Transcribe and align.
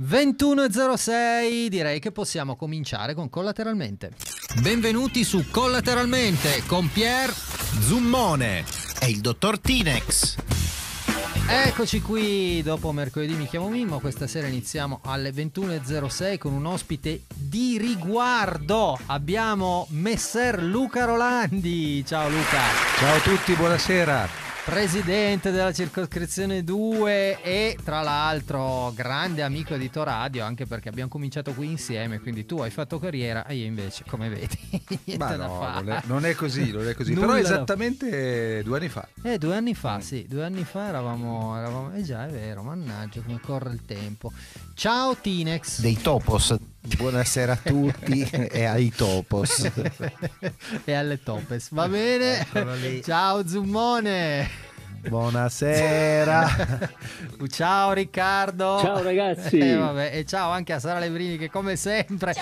21.06 0.00 1.68
direi 1.68 2.00
che 2.00 2.10
possiamo 2.10 2.56
cominciare 2.56 3.14
con 3.14 3.30
Collateralmente. 3.30 4.10
Benvenuti 4.60 5.22
su 5.22 5.48
Collateralmente 5.50 6.64
con 6.66 6.90
Pier 6.90 7.30
Zummone 7.30 8.64
e 9.00 9.10
il 9.10 9.20
dottor 9.20 9.60
Tinex. 9.60 10.36
Eccoci 11.46 12.00
qui, 12.00 12.60
dopo 12.62 12.90
mercoledì 12.90 13.34
mi 13.34 13.46
chiamo 13.46 13.68
Mimmo, 13.68 14.00
questa 14.00 14.26
sera 14.26 14.48
iniziamo 14.48 15.00
alle 15.04 15.30
21.06 15.30 16.38
con 16.38 16.54
un 16.54 16.66
ospite 16.66 17.22
di 17.32 17.78
riguardo. 17.78 18.98
Abbiamo 19.06 19.86
Messer 19.90 20.60
Luca 20.60 21.04
Rolandi. 21.04 22.04
Ciao 22.04 22.28
Luca. 22.28 22.60
Ciao 22.98 23.14
a 23.14 23.20
tutti, 23.20 23.52
buonasera 23.52 24.43
presidente 24.64 25.50
della 25.50 25.72
circoscrizione 25.72 26.64
2 26.64 27.42
e 27.42 27.76
tra 27.84 28.00
l'altro 28.00 28.92
grande 28.94 29.42
amico 29.42 29.76
di 29.76 29.90
Toradio 29.90 30.42
anche 30.42 30.64
perché 30.64 30.88
abbiamo 30.88 31.10
cominciato 31.10 31.52
qui 31.52 31.70
insieme 31.70 32.18
quindi 32.18 32.46
tu 32.46 32.58
hai 32.60 32.70
fatto 32.70 32.98
carriera 32.98 33.44
e 33.46 33.56
io 33.56 33.66
invece 33.66 34.04
come 34.06 34.30
vedi 34.30 34.58
niente 35.04 35.36
no, 35.36 35.58
non 35.74 35.90
è, 35.90 36.00
non 36.06 36.24
è 36.24 36.34
così, 36.34 36.70
non 36.72 36.88
è 36.88 36.94
così. 36.94 37.12
Nulla 37.12 37.26
però 37.26 37.38
da- 37.38 37.46
esattamente 37.46 38.62
due 38.62 38.78
anni 38.78 38.88
fa 38.88 39.06
eh 39.22 39.36
due 39.38 39.54
anni 39.54 39.72
Mm. 39.72 39.74
fa 39.74 40.00
sì 40.00 40.24
due 40.28 40.44
anni 40.44 40.64
fa 40.64 40.88
eravamo, 40.88 41.56
eravamo 41.58 41.92
eh 41.94 42.02
già 42.02 42.26
è 42.26 42.30
vero 42.30 42.62
mannaggia 42.62 43.20
come 43.22 43.40
corre 43.40 43.72
il 43.72 43.84
tempo 43.84 44.32
ciao 44.74 45.14
Tinex 45.16 45.80
Dei 45.80 46.00
topos. 46.00 46.54
Buonasera 46.86 47.52
a 47.52 47.56
tutti 47.56 48.28
e 48.30 48.64
ai 48.64 48.90
topos. 48.90 49.70
e 50.84 50.92
alle 50.92 51.22
topes 51.22 51.68
va 51.70 51.88
bene? 51.88 52.46
Ciao 53.02 53.46
Zummone 53.46 54.63
Buonasera 55.08 56.48
ciao 57.50 57.92
Riccardo 57.92 58.78
Ciao 58.80 59.02
ragazzi. 59.02 59.58
Eh, 59.58 59.76
vabbè, 59.76 60.10
e 60.14 60.24
ciao 60.24 60.50
anche 60.50 60.72
a 60.72 60.78
Sara 60.78 60.98
Lebrini 60.98 61.36
che 61.36 61.50
come 61.50 61.76
sempre 61.76 62.32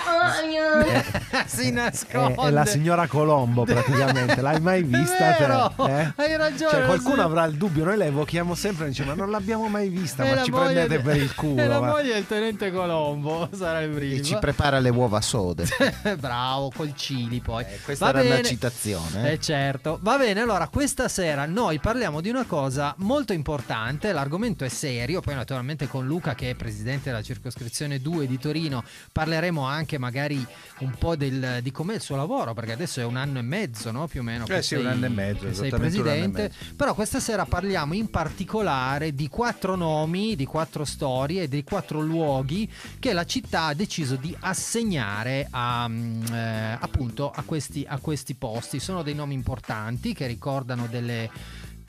si 1.45 1.67
è, 1.67 1.71
nasconde. 1.71 2.41
è 2.47 2.49
la 2.51 2.65
signora 2.65 3.05
Colombo 3.07 3.63
praticamente 3.65 4.39
L'hai 4.41 4.61
mai 4.61 4.81
vista? 4.83 5.33
te? 5.33 5.45
Vero, 5.45 5.73
Eh? 5.87 6.13
hai 6.15 6.37
ragione, 6.37 6.71
Cioè 6.71 6.85
qualcuno 6.85 7.15
so. 7.15 7.21
avrà 7.23 7.43
il 7.45 7.55
dubbio 7.55 7.83
Noi 7.83 7.97
la 7.97 8.05
evochiamo 8.05 8.55
sempre 8.55 8.85
e 8.85 8.89
dice 8.89 9.03
ma 9.03 9.13
non 9.13 9.29
l'abbiamo 9.29 9.67
mai 9.67 9.89
vista 9.89 10.23
È 10.23 10.35
Ma 10.35 10.43
ci 10.43 10.51
prendete 10.51 10.87
de- 10.87 10.99
per 10.99 11.17
il 11.17 11.35
culo 11.35 11.61
È 11.61 11.67
la 11.67 11.79
va. 11.79 11.87
moglie 11.89 12.13
del 12.13 12.25
tenente 12.27 12.71
Colombo, 12.71 13.49
Sara 13.53 13.79
Lebrini. 13.81 14.19
E 14.19 14.21
ci 14.23 14.37
prepara 14.39 14.79
le 14.79 14.89
uova 14.89 15.19
sode. 15.21 15.65
Bravo, 16.17 16.71
col 16.73 16.93
cili 16.95 17.39
poi. 17.41 17.63
Eh, 17.63 17.79
questa 17.83 18.05
Va 18.05 18.11
era 18.11 18.21
una 18.21 18.35
bene. 18.35 18.47
citazione. 18.47 19.31
Eh 19.33 19.39
certo, 19.39 19.99
va 20.01 20.17
bene, 20.17 20.39
allora 20.41 20.67
questa 20.69 21.07
sera 21.09 21.45
noi 21.45 21.79
parliamo 21.79 22.21
di 22.21 22.29
una 22.29 22.43
cosa 22.45 22.51
molto 22.97 23.33
importante, 23.33 24.11
l'argomento 24.11 24.63
è 24.63 24.69
serio, 24.69 25.21
poi 25.21 25.33
naturalmente 25.33 25.87
con 25.87 26.05
Luca 26.05 26.35
che 26.35 26.51
è 26.51 26.55
presidente 26.55 27.09
della 27.09 27.23
circoscrizione 27.23 27.99
2 27.99 28.27
di 28.27 28.37
Torino 28.37 28.83
parleremo 29.11 29.65
anche 29.65 29.97
magari 29.97 30.45
un 30.79 30.93
po' 30.97 31.15
del- 31.15 31.59
di 31.63 31.71
com'è 31.71 31.95
il 31.95 32.01
suo 32.01 32.15
lavoro, 32.15 32.53
perché 32.53 32.73
adesso 32.73 32.99
è 32.99 33.05
un 33.05 33.15
anno 33.15 33.39
e 33.39 33.41
mezzo, 33.41 33.89
no? 33.89 34.07
Più 34.07 34.19
o 34.19 34.23
meno. 34.23 34.45
Eh 34.45 34.61
sì, 34.61 34.75
un 34.75 34.81
sei- 34.81 34.91
anno 34.91 35.05
e 35.05 35.09
mezzo, 35.09 35.53
Sei 35.53 35.71
un 35.71 35.79
presidente, 35.79 36.51
però 36.75 36.93
questa 36.93 37.19
sera 37.19 37.45
parliamo 37.45 37.93
in 37.95 38.09
particolare 38.11 39.15
di 39.15 39.27
quattro 39.29 39.75
nomi, 39.75 40.35
di 40.35 40.45
quattro 40.45 40.85
storie, 40.85 41.47
di 41.47 41.63
quattro 41.63 42.01
luoghi 42.01 42.69
che 42.99 43.13
la 43.13 43.25
città 43.25 43.65
ha 43.65 43.73
deciso 43.73 44.15
di 44.15 44.35
assegnare 44.41 45.47
a, 45.49 45.87
mm, 45.87 46.23
eh, 46.31 46.77
appunto 46.79 47.31
a 47.31 47.41
questi, 47.43 47.83
a 47.87 47.97
questi 47.97 48.35
posti. 48.35 48.79
Sono 48.79 49.01
dei 49.01 49.15
nomi 49.15 49.33
importanti 49.33 50.13
che 50.13 50.27
ricordano 50.27 50.87
delle 50.87 51.29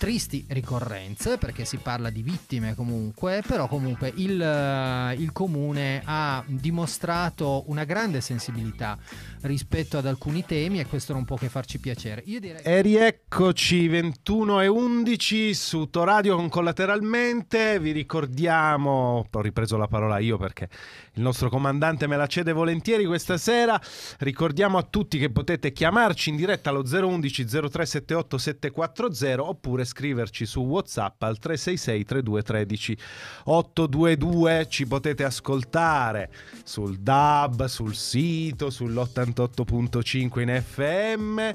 tristi 0.05 0.45
ricorrenze 0.51 1.39
perché 1.39 1.65
si 1.65 1.79
parla 1.79 2.11
di 2.11 2.21
vittime 2.21 2.75
comunque 2.75 3.43
però 3.47 3.67
comunque 3.69 4.13
il, 4.17 4.39
eh, 4.39 5.15
il 5.15 5.33
comune 5.33 6.03
ha 6.05 6.45
dimostrato 6.47 7.65
una 7.69 7.85
grande 7.85 8.21
sensibilità 8.21 8.99
rispetto 9.43 9.97
ad 9.97 10.07
alcuni 10.07 10.45
temi 10.45 10.79
e 10.79 10.85
questo 10.85 11.15
non 11.15 11.25
può 11.25 11.37
che 11.37 11.49
farci 11.49 11.79
piacere 11.79 12.23
io 12.27 12.39
direi 12.39 12.61
E 12.63 12.83
rieccoci 12.83 13.89
21 13.89 14.61
e 14.61 14.67
11 14.67 15.55
su 15.55 15.89
Toradio 15.89 16.37
con 16.37 16.49
Collateralmente. 16.49 17.79
Vi 17.79 17.93
ricordiamo, 17.93 19.27
ho 19.31 19.41
ripreso 19.41 19.77
la 19.77 19.87
parola 19.87 20.19
io 20.19 20.37
perché 20.37 20.69
il 21.15 21.23
nostro 21.23 21.49
comandante 21.49 22.07
me 22.07 22.17
la 22.17 22.27
cede 22.27 22.53
volentieri 22.53 23.07
questa 23.07 23.39
sera. 23.39 23.81
Ricordiamo 24.19 24.79
a 24.79 24.83
tutti 24.83 25.19
che 25.19 25.31
potete 25.31 25.73
chiamarci 25.73 26.31
in 26.31 26.37
diretta 26.37 26.71
allo 26.71 26.83
011 26.83 27.45
0378 27.45 28.39
740 28.39 29.43
oppure 29.43 29.85
scriverci 29.95 30.45
su 30.45 30.61
WhatsApp 30.61 31.23
al 31.23 31.39
366 31.39 32.05
3213 32.05 32.99
822. 33.45 34.67
Ci 34.69 34.87
potete 34.87 35.23
ascoltare 35.23 36.31
sul 36.65 36.99
DAB, 36.99 37.67
sul 37.67 37.95
sito, 37.95 38.69
sull'88.5 38.69 40.41
in 40.41 40.63
FM 40.63 41.53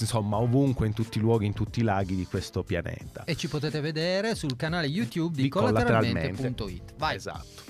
insomma 0.00 0.38
ovunque 0.38 0.86
in 0.86 0.92
tutti 0.92 1.18
i 1.18 1.20
luoghi 1.20 1.46
in 1.46 1.52
tutti 1.52 1.80
i 1.80 1.82
laghi 1.82 2.14
di 2.16 2.26
questo 2.26 2.62
pianeta. 2.62 3.24
E 3.24 3.36
ci 3.36 3.48
potete 3.48 3.80
vedere 3.80 4.34
sul 4.34 4.56
canale 4.56 4.86
YouTube 4.86 5.36
di, 5.36 5.42
Di 5.42 5.48
collateralmente.it 5.48 6.94
vai. 6.96 7.16
Esatto 7.16 7.63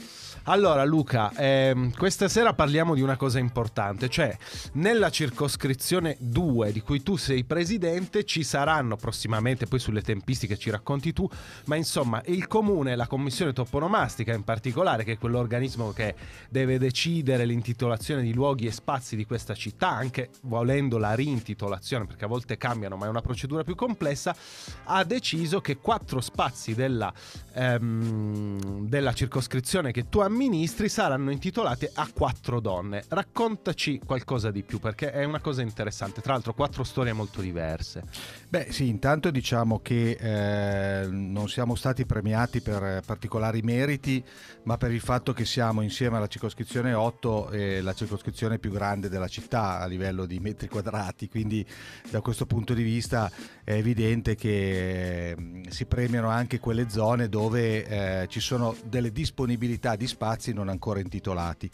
allora 0.44 0.84
Luca, 0.84 1.32
ehm, 1.34 1.92
questa 1.92 2.28
sera 2.28 2.52
parliamo 2.52 2.94
di 2.94 3.00
una 3.00 3.16
cosa 3.16 3.38
importante, 3.38 4.10
cioè 4.10 4.36
nella 4.72 5.08
circoscrizione 5.08 6.16
2 6.18 6.70
di 6.70 6.82
cui 6.82 7.02
tu 7.02 7.16
sei 7.16 7.44
presidente 7.44 8.24
ci 8.24 8.42
saranno 8.42 8.96
prossimamente, 8.96 9.66
poi 9.66 9.78
sulle 9.78 10.02
tempistiche 10.02 10.58
ci 10.58 10.68
racconti 10.68 11.14
tu, 11.14 11.26
ma 11.64 11.76
insomma 11.76 12.20
il 12.26 12.46
comune, 12.46 12.94
la 12.94 13.06
commissione 13.06 13.54
toponomastica 13.54 14.34
in 14.34 14.44
particolare, 14.44 15.04
che 15.04 15.12
è 15.12 15.18
quell'organismo 15.18 15.92
che 15.92 16.14
deve 16.50 16.76
decidere 16.76 17.46
l'intitolazione 17.46 18.20
di 18.20 18.34
luoghi 18.34 18.66
e 18.66 18.72
spazi 18.72 19.16
di 19.16 19.24
questa 19.24 19.54
città, 19.54 19.90
anche 19.90 20.28
volendo 20.42 20.98
la 20.98 21.14
rintitolazione, 21.14 22.04
perché 22.04 22.26
a 22.26 22.28
volte 22.28 22.58
cambiano, 22.58 22.96
ma 22.96 23.06
è 23.06 23.08
una 23.08 23.22
procedura 23.22 23.64
più 23.64 23.74
complessa, 23.74 24.36
ha 24.84 25.04
deciso 25.04 25.62
che 25.62 25.78
quattro 25.78 26.20
spazi 26.20 26.74
della, 26.74 27.10
ehm, 27.54 28.86
della 28.86 29.14
circoscrizione 29.14 29.90
che 29.90 30.10
tu 30.10 30.18
amministri 30.34 30.88
saranno 30.88 31.30
intitolati 31.30 31.88
a 31.94 32.08
quattro 32.12 32.58
donne. 32.58 33.04
Raccontaci 33.06 34.00
qualcosa 34.04 34.50
di 34.50 34.64
più, 34.64 34.80
perché 34.80 35.12
è 35.12 35.22
una 35.22 35.38
cosa 35.38 35.62
interessante. 35.62 36.20
Tra 36.20 36.32
l'altro, 36.32 36.54
quattro 36.54 36.82
storie 36.82 37.12
molto 37.12 37.40
diverse. 37.40 38.02
Beh 38.48 38.66
sì, 38.70 38.88
intanto 38.88 39.30
diciamo 39.30 39.78
che 39.80 40.16
eh, 40.18 41.06
non 41.06 41.48
siamo 41.48 41.76
stati 41.76 42.04
premiati 42.04 42.60
per 42.60 43.02
particolari 43.06 43.62
meriti, 43.62 44.22
ma 44.64 44.76
per 44.76 44.90
il 44.90 45.00
fatto 45.00 45.32
che 45.32 45.44
siamo 45.44 45.82
insieme 45.82 46.16
alla 46.16 46.26
circoscrizione 46.26 46.92
8 46.92 47.50
eh, 47.50 47.80
la 47.80 47.94
circoscrizione 47.94 48.58
più 48.58 48.72
grande 48.72 49.08
della 49.08 49.28
città 49.28 49.80
a 49.80 49.86
livello 49.86 50.26
di 50.26 50.40
metri 50.40 50.68
quadrati, 50.68 51.28
quindi 51.28 51.64
da 52.10 52.20
questo 52.20 52.44
punto 52.44 52.74
di 52.74 52.82
vista 52.82 53.30
è 53.62 53.74
evidente 53.74 54.34
che 54.34 55.30
eh, 55.30 55.36
si 55.68 55.86
premiano 55.86 56.28
anche 56.28 56.58
quelle 56.58 56.88
zone 56.88 57.28
dove 57.28 57.86
eh, 57.86 58.26
ci 58.28 58.40
sono 58.40 58.74
delle 58.84 59.12
disponibilità 59.12 59.94
di 59.94 60.06
spazi 60.24 60.54
non 60.54 60.70
ancora 60.70 61.00
intitolati 61.00 61.70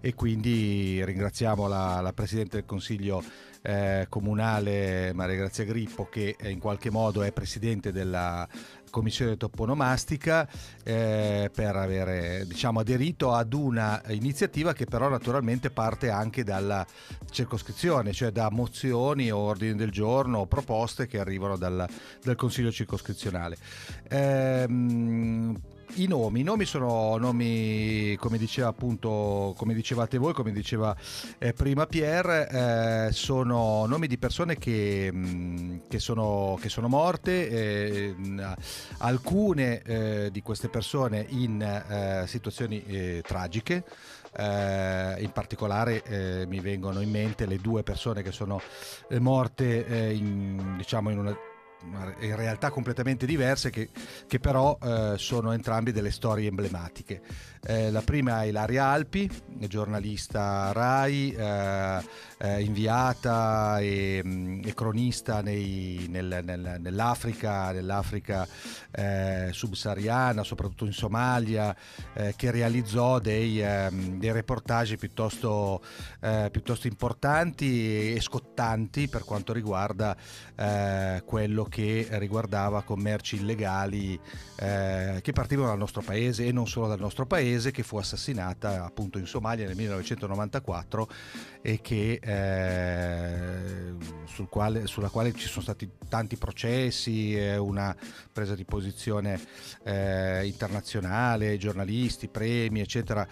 e 0.00 0.14
quindi 0.14 1.02
ringraziamo 1.02 1.66
la, 1.66 2.02
la 2.02 2.12
Presidente 2.12 2.56
del 2.56 2.66
Consiglio 2.66 3.24
eh, 3.62 4.04
comunale 4.10 5.12
Maria 5.14 5.36
Grazia 5.36 5.64
Grippo 5.64 6.06
che 6.10 6.36
eh, 6.38 6.50
in 6.50 6.58
qualche 6.58 6.90
modo 6.90 7.22
è 7.22 7.32
presidente 7.32 7.92
della 7.92 8.46
commissione 8.90 9.38
toponomastica 9.38 10.46
eh, 10.84 11.50
per 11.52 11.76
avere 11.76 12.44
diciamo, 12.46 12.80
aderito 12.80 13.32
ad 13.32 13.54
una 13.54 14.02
iniziativa 14.08 14.74
che 14.74 14.84
però 14.84 15.08
naturalmente 15.08 15.70
parte 15.70 16.10
anche 16.10 16.44
dalla 16.44 16.86
circoscrizione, 17.30 18.12
cioè 18.12 18.30
da 18.30 18.50
mozioni 18.50 19.32
o 19.32 19.38
ordini 19.38 19.76
del 19.76 19.90
giorno 19.90 20.40
o 20.40 20.46
proposte 20.46 21.06
che 21.06 21.18
arrivano 21.18 21.56
dal, 21.56 21.88
dal 22.22 22.36
Consiglio 22.36 22.70
circoscrizionale. 22.70 23.56
Ehm, 24.10 25.58
i 25.96 26.06
nomi, 26.06 26.40
i 26.40 26.42
nomi 26.42 26.64
sono 26.64 27.16
nomi 27.16 28.16
come 28.18 28.38
diceva 28.38 28.68
appunto, 28.68 29.54
come 29.56 29.74
dicevate 29.74 30.18
voi, 30.18 30.32
come 30.32 30.52
diceva 30.52 30.96
eh, 31.38 31.52
prima 31.52 31.86
Pier, 31.86 32.26
eh, 32.28 33.08
sono 33.12 33.86
nomi 33.86 34.06
di 34.06 34.18
persone 34.18 34.56
che, 34.56 35.10
mh, 35.12 35.82
che, 35.88 35.98
sono, 35.98 36.58
che 36.60 36.68
sono 36.68 36.88
morte, 36.88 37.48
eh, 37.48 38.14
mh, 38.14 38.54
alcune 38.98 39.82
eh, 39.82 40.28
di 40.30 40.42
queste 40.42 40.68
persone 40.68 41.24
in 41.30 41.62
eh, 41.62 42.24
situazioni 42.26 42.84
eh, 42.84 43.22
tragiche. 43.26 43.84
Eh, 44.36 45.16
in 45.20 45.30
particolare 45.30 46.02
eh, 46.02 46.44
mi 46.48 46.58
vengono 46.58 47.00
in 47.00 47.08
mente 47.08 47.46
le 47.46 47.58
due 47.58 47.84
persone 47.84 48.22
che 48.22 48.32
sono 48.32 48.60
morte 49.20 49.86
eh, 49.86 50.12
in, 50.12 50.74
diciamo 50.76 51.10
in 51.10 51.18
una 51.18 51.36
in 52.20 52.36
realtà 52.36 52.70
completamente 52.70 53.26
diverse 53.26 53.70
che, 53.70 53.90
che 54.26 54.38
però 54.38 54.76
eh, 54.82 55.14
sono 55.16 55.52
entrambe 55.52 55.92
delle 55.92 56.10
storie 56.10 56.48
emblematiche. 56.48 57.20
Eh, 57.66 57.90
la 57.90 58.02
prima 58.02 58.42
è 58.42 58.48
Ilaria 58.48 58.84
Alpi, 58.84 59.30
giornalista 59.66 60.70
RAI, 60.72 61.32
eh, 61.32 62.04
eh, 62.38 62.60
inviata 62.62 63.78
e, 63.78 64.20
mm, 64.22 64.60
e 64.64 64.74
cronista 64.74 65.40
nei, 65.40 66.06
nel, 66.10 66.40
nel, 66.44 66.76
nell'Africa, 66.78 67.72
nell'Africa 67.72 68.46
eh, 68.90 69.48
subsahariana, 69.50 70.42
soprattutto 70.42 70.84
in 70.84 70.92
Somalia, 70.92 71.74
eh, 72.12 72.34
che 72.36 72.50
realizzò 72.50 73.18
dei, 73.18 73.62
ehm, 73.62 74.18
dei 74.18 74.32
reportage 74.32 74.96
piuttosto, 74.96 75.82
eh, 76.20 76.48
piuttosto, 76.52 76.86
importanti 76.86 78.14
e 78.14 78.20
scottanti 78.20 79.08
per 79.08 79.24
quanto 79.24 79.54
riguarda 79.54 80.14
quello 81.24 81.64
riguardava 82.10 82.82
commerci 82.82 83.36
illegali 83.36 84.18
che 84.56 85.32
partivano 85.32 85.68
dal 85.68 85.78
nostro 85.78 86.00
paese 86.00 86.46
e 86.46 86.52
non 86.52 86.66
solo 86.66 86.86
dal 86.86 87.00
nostro 87.00 87.26
paese 87.26 87.70
che 87.70 87.82
fu 87.82 87.96
assassinata 87.96 88.84
appunto 88.84 89.18
in 89.18 89.26
Somalia 89.26 89.66
nel 89.66 89.76
1994 89.76 91.08
e 91.60 91.80
che, 91.80 92.18
eh, 92.22 93.94
sul 94.26 94.48
quale, 94.48 94.86
sulla 94.86 95.08
quale 95.08 95.32
ci 95.32 95.48
sono 95.48 95.62
stati 95.62 95.90
tanti 96.08 96.36
processi, 96.36 97.34
una 97.58 97.94
presa 98.32 98.54
di 98.54 98.64
posizione 98.64 99.40
eh, 99.82 100.46
internazionale, 100.46 101.56
giornalisti, 101.56 102.28
premi, 102.28 102.80
eccetera 102.80 103.26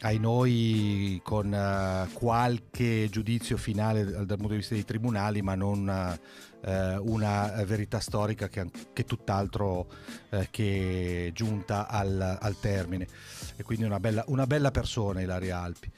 ai 0.00 0.18
noi 0.18 1.20
con 1.24 1.52
uh, 1.52 2.12
qualche 2.12 3.08
giudizio 3.10 3.56
finale 3.56 4.04
dal, 4.04 4.26
dal, 4.26 4.36
punto 4.36 4.52
di 4.52 4.58
vista 4.58 4.74
dei 4.74 4.84
tribunali, 4.84 5.42
ma 5.42 5.54
non 5.54 6.18
uh, 6.60 7.10
una 7.10 7.62
verità 7.64 7.98
storica 7.98 8.48
che, 8.48 8.70
che 8.92 9.04
tutt'altro 9.04 9.88
uh, 10.30 10.44
che 10.50 11.30
giunta 11.34 11.88
al, 11.88 12.38
al, 12.40 12.58
termine. 12.60 13.06
E 13.56 13.62
quindi 13.62 13.84
una 13.84 13.98
bella, 13.98 14.24
una 14.28 14.46
bella 14.46 14.70
persona 14.70 15.20
Ilaria 15.20 15.60
Alpi. 15.60 15.90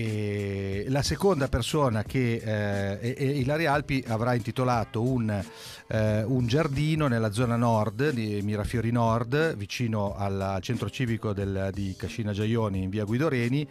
E 0.00 0.84
la 0.90 1.02
seconda 1.02 1.48
persona 1.48 2.04
che 2.04 3.00
eh, 3.00 3.18
Ilaria 3.40 3.72
Alpi 3.72 4.04
avrà 4.06 4.34
intitolato 4.34 5.02
un 5.02 5.44
eh, 5.88 6.22
un 6.22 6.46
giardino 6.46 7.06
nella 7.08 7.32
zona 7.32 7.56
nord 7.56 8.10
di 8.10 8.40
Mirafiori 8.42 8.90
Nord, 8.90 9.56
vicino 9.56 10.14
al 10.14 10.58
centro 10.60 10.90
civico 10.90 11.32
del, 11.32 11.70
di 11.72 11.94
Cascina 11.96 12.32
Giaioni 12.32 12.82
in 12.82 12.90
via 12.90 13.04
Guidoreni, 13.04 13.66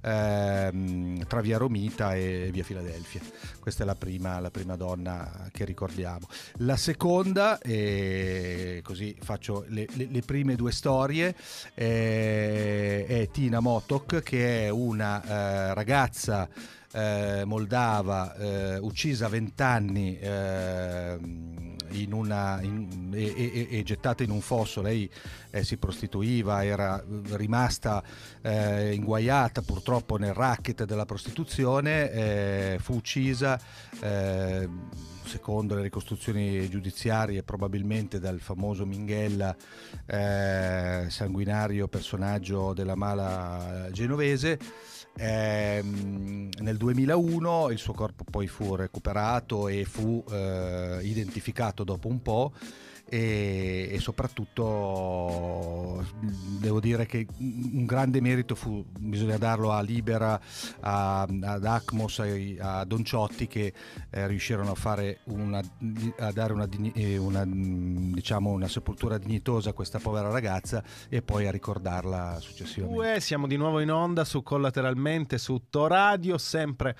ehm, 0.00 1.26
tra 1.26 1.40
via 1.40 1.58
Romita 1.58 2.14
e 2.14 2.48
via 2.50 2.64
Filadelfia. 2.64 3.20
Questa 3.60 3.82
è 3.82 3.86
la 3.86 3.94
prima, 3.94 4.40
la 4.40 4.50
prima 4.50 4.76
donna 4.76 5.48
che 5.52 5.64
ricordiamo. 5.64 6.26
La 6.58 6.76
seconda, 6.76 7.58
e 7.58 8.80
così 8.82 9.14
faccio 9.20 9.64
le, 9.68 9.86
le, 9.92 10.08
le, 10.10 10.20
prime 10.22 10.54
due 10.54 10.72
storie, 10.72 11.34
eh, 11.74 13.04
è 13.06 13.28
Tina 13.30 13.60
Motok, 13.60 14.22
che 14.22 14.64
è 14.64 14.68
una 14.70 15.67
ragazza 15.74 16.48
eh, 16.92 17.42
moldava 17.44 18.34
eh, 18.34 18.78
uccisa 18.78 19.26
a 19.26 19.28
20 19.28 19.62
anni 19.62 20.18
eh, 20.18 21.18
in 21.90 22.12
una, 22.12 22.60
in, 22.62 23.10
e, 23.12 23.34
e, 23.36 23.68
e, 23.78 23.82
gettata 23.82 24.22
in 24.22 24.30
un 24.30 24.40
fosso. 24.40 24.82
Lei 24.82 25.10
eh, 25.50 25.64
si 25.64 25.76
prostituiva, 25.76 26.64
era 26.64 27.02
rimasta 27.32 28.02
eh, 28.42 28.94
inguaiata 28.94 29.62
purtroppo 29.62 30.16
nel 30.16 30.34
racket 30.34 30.84
della 30.84 31.06
prostituzione, 31.06 32.10
eh, 32.10 32.78
fu 32.80 32.94
uccisa 32.94 33.60
secondo 35.24 35.74
le 35.74 35.82
ricostruzioni 35.82 36.68
giudiziarie 36.70 37.42
probabilmente 37.42 38.18
dal 38.18 38.40
famoso 38.40 38.86
Minghella 38.86 39.54
eh, 40.06 41.04
sanguinario 41.08 41.86
personaggio 41.86 42.72
della 42.72 42.94
mala 42.94 43.88
genovese 43.92 44.58
eh, 45.18 45.82
nel 45.82 46.76
2001 46.76 47.70
il 47.70 47.78
suo 47.78 47.92
corpo 47.92 48.24
poi 48.30 48.46
fu 48.46 48.74
recuperato 48.76 49.68
e 49.68 49.84
fu 49.84 50.24
eh, 50.30 51.00
identificato 51.02 51.84
dopo 51.84 52.08
un 52.08 52.22
po' 52.22 52.52
e, 53.08 53.88
e, 53.90 53.98
soprattutto 54.00 56.04
devo 56.60 56.78
dire 56.78 57.06
che 57.06 57.26
un 57.38 57.86
grande 57.86 58.20
merito 58.20 58.54
fu, 58.54 58.84
bisogna 58.98 59.38
darlo 59.38 59.72
a 59.72 59.80
Libera, 59.80 60.38
a, 60.80 61.22
ad 61.22 61.64
Acmos, 61.64 62.18
a, 62.18 62.80
a 62.80 62.84
Donciotti 62.84 63.46
che 63.46 63.72
eh, 64.10 64.26
riuscirono 64.26 64.72
a, 64.72 65.16
una, 65.24 65.62
a 66.18 66.32
dare 66.32 66.52
una, 66.52 66.68
eh, 66.92 67.16
una, 67.16 67.44
diciamo 67.46 68.50
una, 68.50 68.68
sepoltura 68.68 69.16
dignitosa 69.16 69.70
a 69.70 69.72
questa 69.72 69.98
povera 69.98 70.28
ragazza 70.28 70.82
e 71.08 71.22
poi 71.22 71.46
a 71.46 71.50
ricordarla 71.50 72.38
successivamente. 72.40 73.00
Uè, 73.00 73.20
siamo 73.20 73.46
di 73.46 73.56
nuovo 73.56 73.80
in 73.80 73.90
onda 73.90 74.24
su 74.24 74.42
Collateralmente 74.42 75.38
su 75.38 75.62
Toradio, 75.70 76.36
sempre 76.36 76.94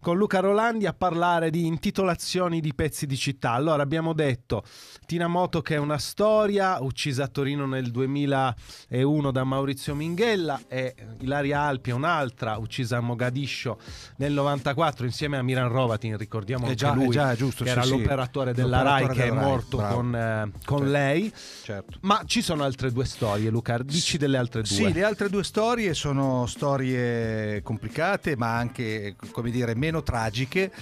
con 0.00 0.18
Luca 0.18 0.40
Rolandi 0.40 0.84
a 0.84 0.92
parlare 0.92 1.48
di 1.48 1.66
intitolazioni 1.66 2.60
di 2.60 2.74
pezzi 2.74 3.06
di 3.06 3.16
città. 3.16 3.52
Allora 3.52 3.82
abbiamo 3.82 4.12
detto 4.12 4.62
Tina 5.06 5.26
Moto 5.26 5.52
Moto 5.54 5.68
che 5.68 5.76
è 5.76 5.78
una 5.78 5.98
storia, 5.98 6.82
uccisa 6.82 7.24
a 7.24 7.28
Torino 7.28 7.64
nel 7.64 7.92
2001 7.92 9.30
da 9.30 9.44
Maurizio 9.44 9.94
Minghella 9.94 10.62
e 10.66 10.96
Ilaria 11.20 11.60
Alpi 11.60 11.90
è 11.90 11.92
un'altra, 11.92 12.56
uccisa 12.56 12.96
a 12.96 13.00
Mogadiscio 13.00 13.78
nel 14.16 14.32
94 14.32 15.06
insieme 15.06 15.36
a 15.36 15.42
Miran 15.42 15.68
Rovatin, 15.68 16.16
ricordiamo 16.16 16.66
eh 16.66 16.74
già, 16.74 16.90
anche 16.90 17.04
lui, 17.04 17.12
già, 17.12 17.36
giusto, 17.36 17.62
che 17.62 17.70
sì, 17.70 17.76
era 17.76 17.86
sì. 17.86 17.90
l'operatore 17.90 18.52
della 18.52 18.78
l'operatore 18.78 19.06
RAI 19.06 19.16
che 19.16 19.26
è 19.28 19.30
morto 19.30 19.78
Rai, 19.78 19.92
con, 19.92 20.16
eh, 20.16 20.50
con 20.64 20.78
certo. 20.78 20.92
lei. 20.92 21.32
Certo. 21.62 21.98
Ma 22.00 22.22
ci 22.26 22.42
sono 22.42 22.64
altre 22.64 22.90
due 22.90 23.04
storie, 23.04 23.48
Luca, 23.48 23.78
dici 23.78 24.18
delle 24.18 24.38
altre 24.38 24.62
due. 24.62 24.74
Sì, 24.74 24.92
le 24.92 25.04
altre 25.04 25.28
due 25.28 25.44
storie 25.44 25.94
sono 25.94 26.46
storie 26.46 27.62
complicate 27.62 28.36
ma 28.36 28.56
anche, 28.56 29.14
come 29.30 29.52
dire, 29.52 29.76
meno 29.76 30.02
tragiche. 30.02 30.72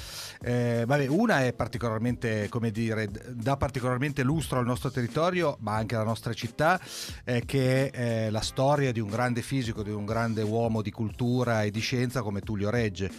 Eh, 0.40 0.84
vabbè, 0.86 1.06
una 1.08 1.44
è 1.44 1.52
particolarmente, 1.52 2.48
come 2.48 2.70
dire, 2.70 3.10
dà 3.28 3.56
particolarmente 3.58 4.22
lustro 4.22 4.61
al 4.62 4.68
nostro 4.68 4.90
territorio, 4.90 5.56
ma 5.60 5.74
anche 5.74 5.94
alla 5.94 6.04
nostra 6.04 6.32
città, 6.32 6.80
eh, 7.24 7.44
che 7.44 7.90
è 7.90 8.26
eh, 8.26 8.30
la 8.30 8.40
storia 8.40 8.92
di 8.92 9.00
un 9.00 9.08
grande 9.08 9.42
fisico, 9.42 9.82
di 9.82 9.90
un 9.90 10.06
grande 10.06 10.42
uomo 10.42 10.82
di 10.82 10.90
cultura 10.90 11.62
e 11.62 11.70
di 11.70 11.80
scienza 11.80 12.22
come 12.22 12.40
Tullio 12.40 12.70
Regge 12.70 13.10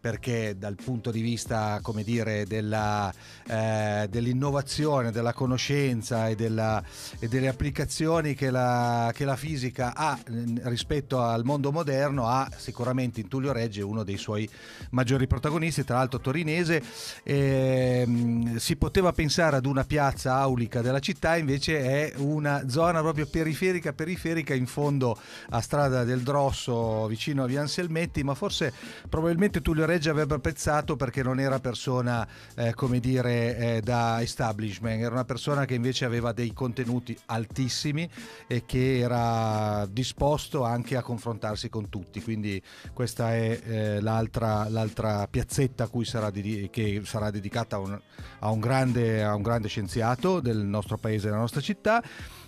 perché 0.00 0.56
dal 0.56 0.76
punto 0.76 1.10
di 1.10 1.20
vista 1.20 1.80
come 1.82 2.04
dire, 2.04 2.46
della, 2.46 3.12
eh, 3.46 4.06
dell'innovazione, 4.08 5.10
della 5.10 5.32
conoscenza 5.32 6.28
e, 6.28 6.36
della, 6.36 6.82
e 7.18 7.26
delle 7.26 7.48
applicazioni 7.48 8.34
che 8.34 8.50
la, 8.50 9.10
che 9.12 9.24
la, 9.24 9.36
fisica 9.36 9.94
ha 9.94 10.18
rispetto 10.62 11.20
al 11.20 11.44
mondo 11.44 11.72
moderno 11.72 12.26
ha 12.26 12.48
sicuramente 12.56 13.20
in 13.20 13.28
Tullio 13.28 13.52
Regge 13.52 13.82
uno 13.82 14.04
dei 14.04 14.16
suoi 14.16 14.48
maggiori 14.90 15.26
protagonisti, 15.26 15.84
tra 15.84 15.96
l'altro 15.96 16.20
torinese. 16.20 16.82
Eh, 17.22 18.54
si 18.56 18.76
poteva 18.76 19.12
pensare 19.12 19.56
ad 19.56 19.66
una 19.66 19.84
piazza 19.84 20.34
aulica 20.36 20.80
della 20.80 21.00
città, 21.00 21.36
invece 21.36 21.80
è 21.80 22.12
una 22.16 22.68
zona 22.68 23.00
proprio 23.00 23.26
periferica, 23.26 23.92
periferica 23.92 24.54
in 24.54 24.66
fondo 24.66 25.18
a 25.50 25.60
strada 25.60 26.04
del 26.04 26.20
Drosso 26.22 27.06
vicino 27.06 27.44
a 27.44 27.46
Via 27.46 27.60
Anselmetti, 27.60 28.22
ma 28.22 28.34
forse 28.34 28.72
probabilmente 29.08 29.60
Tullio 29.60 29.86
Reggia 29.88 30.10
avrebbe 30.10 30.34
apprezzato 30.34 30.96
perché 30.96 31.22
non 31.22 31.40
era 31.40 31.60
persona, 31.60 32.28
eh, 32.54 32.74
come 32.74 33.00
dire, 33.00 33.56
eh, 33.56 33.80
da 33.80 34.20
establishment, 34.20 35.00
era 35.00 35.12
una 35.12 35.24
persona 35.24 35.64
che 35.64 35.72
invece 35.72 36.04
aveva 36.04 36.32
dei 36.32 36.52
contenuti 36.52 37.18
altissimi 37.24 38.06
e 38.46 38.66
che 38.66 38.98
era 38.98 39.86
disposto 39.90 40.64
anche 40.64 40.94
a 40.94 41.02
confrontarsi 41.02 41.70
con 41.70 41.88
tutti. 41.88 42.20
Quindi 42.22 42.60
questa 42.92 43.34
è 43.34 43.60
eh, 43.64 44.00
l'altra, 44.02 44.68
l'altra, 44.68 45.26
piazzetta 45.26 45.88
sarà, 46.02 46.28
di, 46.28 46.68
che 46.70 47.00
sarà 47.04 47.30
dedicata 47.30 47.76
a 47.76 47.78
un, 47.78 47.98
a, 48.40 48.50
un 48.50 48.60
grande, 48.60 49.24
a 49.24 49.34
un 49.34 49.40
grande 49.40 49.68
scienziato 49.68 50.40
del 50.40 50.58
nostro 50.58 50.98
paese, 50.98 51.28
della 51.28 51.40
nostra 51.40 51.62
città. 51.62 52.02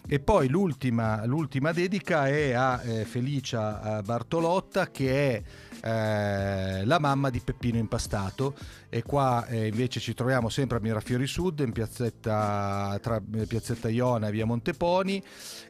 E 0.06 0.18
poi 0.18 0.49
l'ultima, 0.49 1.25
l'ultima 1.25 1.73
dedica 1.73 2.26
è 2.26 2.52
a 2.52 2.82
eh, 2.82 3.04
Felicia 3.06 3.99
eh, 3.99 4.02
Bartolotta 4.02 4.90
che 4.90 5.37
è 5.37 5.42
eh, 5.82 6.84
la 6.84 6.99
mamma 6.99 7.30
di 7.30 7.40
Peppino 7.40 7.78
Impastato. 7.78 8.54
E 8.88 9.02
qua 9.02 9.46
eh, 9.46 9.68
invece 9.68 10.00
ci 10.00 10.14
troviamo 10.14 10.49
sempre 10.49 10.78
a 10.78 10.80
Mirafiori 10.80 11.26
Sud 11.26 11.60
in 11.60 11.72
piazzetta, 11.72 12.99
tra 13.00 13.20
eh, 13.34 13.46
piazzetta 13.46 13.88
Iona 13.88 14.28
e 14.28 14.30
via 14.30 14.46
Monteponi. 14.46 15.22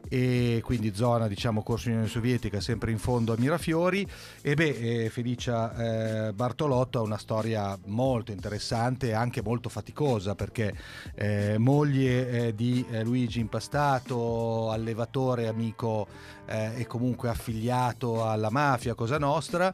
E 0.09 0.61
quindi 0.63 0.93
zona 0.95 1.27
diciamo 1.27 1.61
corso 1.61 1.89
Unione 1.89 2.07
Sovietica 2.07 2.59
sempre 2.59 2.91
in 2.91 2.97
fondo 2.97 3.33
a 3.33 3.35
Mirafiori. 3.37 4.07
E 4.41 4.53
beh 4.55 5.03
eh, 5.03 5.09
Felicia 5.09 6.27
eh, 6.27 6.33
Bartolotto 6.33 6.99
ha 6.99 7.01
una 7.01 7.17
storia 7.17 7.77
molto 7.85 8.31
interessante 8.31 9.09
e 9.09 9.13
anche 9.13 9.41
molto 9.41 9.69
faticosa 9.69 10.35
perché 10.35 10.73
eh, 11.15 11.57
moglie 11.57 12.53
di 12.55 12.85
Luigi 13.03 13.39
Impastato 13.39 14.71
allevatore 14.71 15.47
amico 15.47 16.07
e 16.45 16.85
comunque 16.85 17.29
affiliato 17.29 18.27
alla 18.27 18.49
mafia 18.49 18.93
Cosa 18.93 19.17
Nostra 19.17 19.73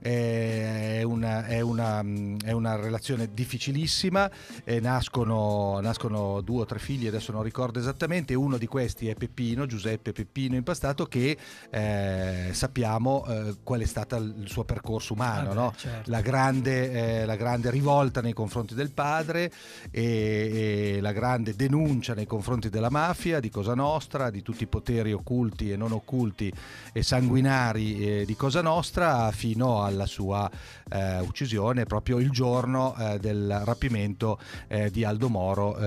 è 0.00 1.02
una, 1.02 1.46
è 1.46 1.60
una, 1.60 2.04
è 2.44 2.52
una 2.52 2.76
relazione 2.76 3.28
difficilissima, 3.32 4.30
eh, 4.64 4.80
nascono, 4.80 5.80
nascono, 5.80 6.40
due 6.40 6.62
o 6.62 6.64
tre 6.64 6.78
figli, 6.78 7.06
adesso 7.06 7.32
non 7.32 7.42
ricordo 7.42 7.78
esattamente, 7.78 8.34
uno 8.34 8.58
di 8.58 8.66
questi 8.66 9.08
è 9.08 9.14
Peppino, 9.14 9.66
Giuseppe 9.66 10.12
Peppino 10.12 10.56
Impastato, 10.56 11.06
che 11.06 11.36
eh, 11.70 12.50
sappiamo 12.52 13.24
eh, 13.26 13.56
qual 13.62 13.80
è 13.80 13.86
stato 13.86 14.16
il 14.16 14.48
suo 14.48 14.64
percorso 14.64 15.12
umano, 15.14 15.26
Ah, 15.28 15.44
beh, 15.48 15.54
no? 15.54 15.74
certo. 15.76 16.10
la, 16.10 16.20
grande, 16.20 17.20
eh, 17.20 17.24
la 17.26 17.36
grande 17.36 17.70
rivolta 17.70 18.20
nei 18.20 18.32
confronti 18.32 18.74
del 18.74 18.90
padre 18.90 19.50
e, 19.90 20.96
e 20.96 21.00
la 21.00 21.12
grande 21.12 21.54
denuncia 21.54 22.14
nei 22.14 22.26
confronti 22.26 22.68
della 22.68 22.90
mafia, 22.90 23.40
di 23.40 23.50
Cosa 23.50 23.74
Nostra, 23.74 24.30
di 24.30 24.42
tutti 24.42 24.62
i 24.64 24.66
poteri 24.66 25.12
occulti 25.12 25.70
e 25.70 25.76
non 25.76 25.92
occulti 25.92 26.52
e 26.92 27.02
sanguinari 27.02 28.20
eh, 28.20 28.24
di 28.24 28.36
Cosa 28.36 28.62
Nostra 28.62 29.30
fino 29.32 29.82
alla 29.88 30.06
sua 30.06 30.48
eh, 30.90 31.18
uccisione 31.20 31.84
proprio 31.84 32.18
il 32.18 32.30
giorno 32.30 32.94
eh, 32.96 33.18
del 33.18 33.60
rapimento 33.64 34.38
eh, 34.68 34.90
di 34.90 35.04
Aldo 35.04 35.28
Moro 35.28 35.76
eh, 35.76 35.86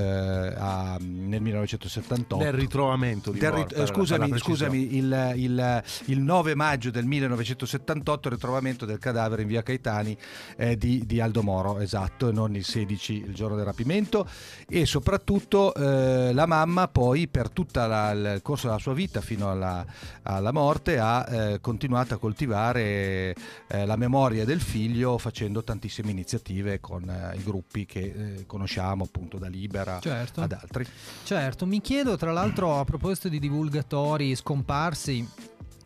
a- 0.58 0.98
nel 1.00 1.42
1978. 1.42 2.44
Del 2.44 2.54
ritrovamento 2.54 3.32
di 3.32 3.40
Del 3.40 3.52
Moro, 3.52 3.62
rit- 3.64 3.78
eh, 3.78 3.86
scusami, 3.86 4.30
la 4.30 4.38
scusami 4.38 4.96
il, 4.98 5.34
il- 5.36 5.84
il 6.06 6.20
9 6.20 6.56
maggio 6.56 6.90
del 6.92 7.06
1978 7.06 8.28
il 8.28 8.34
ritrovamento 8.34 8.86
del 8.86 9.00
cadavere 9.00 9.42
in 9.44 9.48
via 9.48 9.64
Caetani 9.64 10.18
eh, 10.58 10.78
di, 10.78 11.06
di 11.06 11.20
Aldo 11.22 11.42
Moro, 11.44 11.80
esatto, 11.80 12.28
e 12.30 12.32
non 12.32 12.56
il 12.56 12.64
16 12.66 13.14
il 13.28 13.34
giorno 13.34 13.56
del 13.56 13.66
rapimento 13.66 14.28
e 14.68 14.86
soprattutto 14.86 15.74
eh, 15.74 16.34
la 16.34 16.46
mamma 16.46 16.88
poi 16.88 17.28
per 17.28 17.50
tutto 17.50 17.80
il 17.82 18.40
corso 18.42 18.68
della 18.68 18.80
sua 18.80 18.94
vita 18.94 19.22
fino 19.22 19.50
alla, 19.50 19.86
alla 20.24 20.52
morte 20.52 21.00
ha 21.00 21.58
continuato 21.62 22.14
a 22.14 22.18
coltivare 22.18 23.34
eh, 23.68 23.86
la 23.92 23.98
memoria 23.98 24.46
del 24.46 24.62
figlio 24.62 25.18
facendo 25.18 25.66
tantissime 25.66 26.12
iniziative 26.12 26.80
con 26.80 27.10
eh, 27.10 27.36
i 27.36 27.44
gruppi 27.44 27.86
che 27.86 28.00
eh, 28.00 28.46
conosciamo 28.46 29.04
appunto 29.04 29.38
da 29.38 29.48
Libera 29.48 30.00
Certo. 30.00 30.40
ad 30.40 30.54
altri. 30.54 30.86
Certo, 31.24 31.66
mi 31.66 31.82
chiedo 31.82 32.16
tra 32.16 32.32
l'altro 32.32 32.80
a 32.80 32.86
proposito 32.86 33.28
di 33.28 33.38
divulgatori 33.38 34.34
scomparsi 34.34 35.28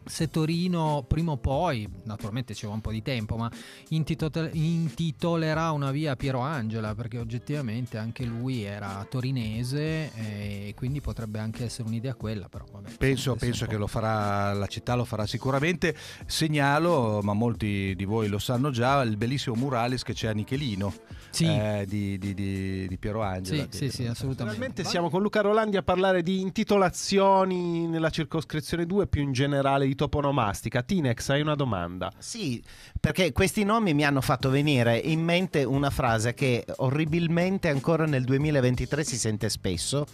se 0.07 0.29
Torino 0.29 1.03
prima 1.07 1.31
o 1.31 1.37
poi, 1.37 1.89
naturalmente 2.03 2.53
ci 2.53 2.67
va 2.67 2.73
un 2.73 2.81
po' 2.81 2.91
di 2.91 3.01
tempo, 3.01 3.37
ma 3.37 3.49
intito- 3.89 4.49
intitolerà 4.51 5.71
una 5.71 5.89
via 5.89 6.11
a 6.11 6.15
Piero 6.15 6.41
Angela 6.41 6.93
perché 6.93 7.17
oggettivamente 7.17 7.97
anche 7.97 8.23
lui 8.23 8.61
era 8.61 9.03
torinese 9.09 10.13
e 10.13 10.73
quindi 10.75 11.01
potrebbe 11.01 11.39
anche 11.39 11.63
essere 11.63 11.87
un'idea 11.87 12.13
quella, 12.13 12.47
però. 12.49 12.65
Penso, 12.97 13.35
penso 13.35 13.65
che 13.65 13.77
lo 13.77 13.87
farà, 13.87 14.53
la 14.53 14.67
città 14.67 14.95
lo 14.95 15.05
farà 15.05 15.25
sicuramente. 15.25 15.95
Segnalo, 16.25 17.19
ma 17.23 17.33
molti 17.33 17.93
di 17.95 18.05
voi 18.05 18.27
lo 18.27 18.39
sanno 18.39 18.69
già, 18.71 19.01
il 19.01 19.17
bellissimo 19.17 19.55
muralis 19.55 20.03
che 20.03 20.13
c'è 20.13 20.27
a 20.27 20.31
Nichelino 20.33 20.93
Sì, 21.31 21.45
eh, 21.45 21.85
di, 21.87 22.17
di- 22.17 22.33
di- 22.33 22.87
di 22.87 22.97
Piero 22.97 23.21
Angela. 23.23 23.67
sì, 23.69 23.77
sì, 23.77 23.89
sì, 23.89 24.05
assolutamente. 24.05 24.53
Finalmente 24.55 24.83
siamo 24.89 25.09
con 25.09 25.21
Luca 25.21 25.41
Rolandi 25.41 25.75
a 25.77 25.81
parlare 25.83 26.21
di 26.21 26.39
intitolazioni 26.41 27.87
nella 27.87 28.09
circoscrizione 28.09 28.85
2 28.85 29.07
più 29.07 29.21
in 29.23 29.31
generale 29.33 29.85
di 29.87 29.95
toponomastica. 29.95 30.81
Tinex, 30.83 31.29
hai 31.29 31.41
una 31.41 31.55
domanda? 31.55 32.11
Sì, 32.17 32.61
perché 32.99 33.31
questi 33.31 33.63
nomi 33.63 33.93
mi 33.93 34.05
hanno 34.05 34.21
fatto 34.21 34.49
venire 34.49 34.97
in 34.97 35.21
mente 35.23 35.63
una 35.63 35.89
frase 35.89 36.33
che 36.33 36.63
orribilmente 36.77 37.69
ancora 37.69 38.05
nel 38.05 38.23
2023 38.23 39.03
si 39.03 39.17
sente 39.17 39.49
spesso, 39.49 40.05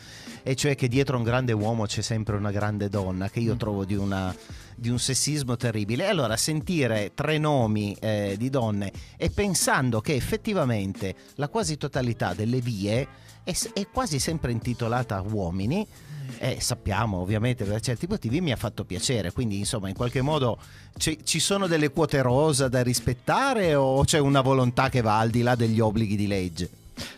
e 0.43 0.55
cioè 0.55 0.75
che 0.75 0.87
dietro 0.87 1.15
a 1.15 1.17
un 1.19 1.23
grande 1.25 1.51
uomo 1.51 1.85
c'è 1.85 2.01
sempre 2.01 2.35
una 2.35 2.49
grande 2.51 2.59
donna, 2.89 3.29
che 3.29 3.39
io 3.39 3.55
trovo 3.55 3.85
di, 3.85 3.95
una- 3.95 4.35
di 4.75 4.89
un 4.89 4.99
sessismo 4.99 5.57
terribile. 5.57 6.05
E 6.05 6.07
allora 6.07 6.37
sentire 6.37 7.11
tre 7.13 7.37
nomi 7.37 7.95
eh, 7.99 8.35
di 8.37 8.49
donne 8.49 8.91
e 9.17 9.29
pensando 9.29 10.01
che 10.01 10.15
effettivamente 10.15 11.15
la 11.35 11.47
quasi 11.47 11.77
totalità 11.77 12.33
delle 12.33 12.61
vie 12.61 13.07
è, 13.43 13.53
è 13.73 13.87
quasi 13.87 14.19
sempre 14.19 14.51
intitolata 14.51 15.17
a 15.17 15.21
uomini, 15.21 15.85
e 16.37 16.61
sappiamo 16.61 17.17
ovviamente 17.17 17.65
per 17.65 17.81
certi 17.81 18.07
motivi 18.07 18.39
mi 18.41 18.51
ha 18.51 18.55
fatto 18.55 18.85
piacere, 18.85 19.31
quindi 19.31 19.57
insomma 19.57 19.89
in 19.89 19.95
qualche 19.95 20.21
modo 20.21 20.57
ci, 20.97 21.19
ci 21.23 21.39
sono 21.39 21.67
delle 21.67 21.89
quote 21.89 22.21
rosa 22.21 22.67
da 22.69 22.81
rispettare 22.81 23.75
o 23.75 24.03
c'è 24.05 24.19
una 24.19 24.41
volontà 24.41 24.89
che 24.89 25.01
va 25.01 25.19
al 25.19 25.29
di 25.29 25.41
là 25.41 25.55
degli 25.55 25.79
obblighi 25.79 26.15
di 26.15 26.27
legge? 26.27 26.69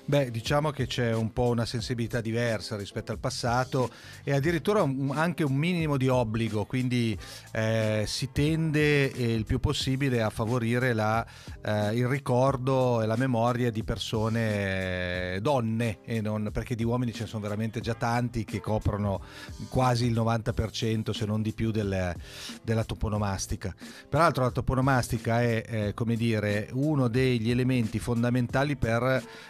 Beh, 0.05 0.31
diciamo 0.31 0.71
che 0.71 0.85
c'è 0.87 1.13
un 1.13 1.31
po' 1.33 1.47
una 1.49 1.65
sensibilità 1.65 2.21
diversa 2.21 2.75
rispetto 2.75 3.11
al 3.11 3.19
passato 3.19 3.89
e 4.23 4.33
addirittura 4.33 4.81
un- 4.81 5.11
anche 5.13 5.43
un 5.43 5.55
minimo 5.55 5.97
di 5.97 6.07
obbligo, 6.07 6.65
quindi 6.65 7.17
eh, 7.51 8.03
si 8.05 8.29
tende 8.31 9.11
eh, 9.11 9.33
il 9.33 9.45
più 9.45 9.59
possibile 9.59 10.21
a 10.21 10.29
favorire 10.29 10.93
la, 10.93 11.25
eh, 11.61 11.95
il 11.95 12.07
ricordo 12.07 13.01
e 13.01 13.05
la 13.05 13.15
memoria 13.15 13.71
di 13.71 13.83
persone 13.83 15.35
eh, 15.35 15.39
donne, 15.41 15.99
non, 16.21 16.49
perché 16.51 16.75
di 16.75 16.83
uomini 16.83 17.13
ce 17.13 17.23
ne 17.23 17.27
sono 17.29 17.41
veramente 17.41 17.79
già 17.79 17.93
tanti 17.93 18.43
che 18.43 18.59
coprono 18.59 19.21
quasi 19.69 20.05
il 20.05 20.13
90% 20.13 21.11
se 21.11 21.25
non 21.25 21.41
di 21.41 21.53
più 21.53 21.71
del- 21.71 22.13
della 22.61 22.83
toponomastica. 22.83 23.73
Peraltro 24.09 24.43
la 24.43 24.51
toponomastica 24.51 25.41
è, 25.41 25.63
eh, 25.65 25.93
come 25.93 26.15
dire, 26.15 26.69
uno 26.73 27.07
degli 27.07 27.49
elementi 27.49 27.99
fondamentali 27.99 28.75
per 28.75 29.01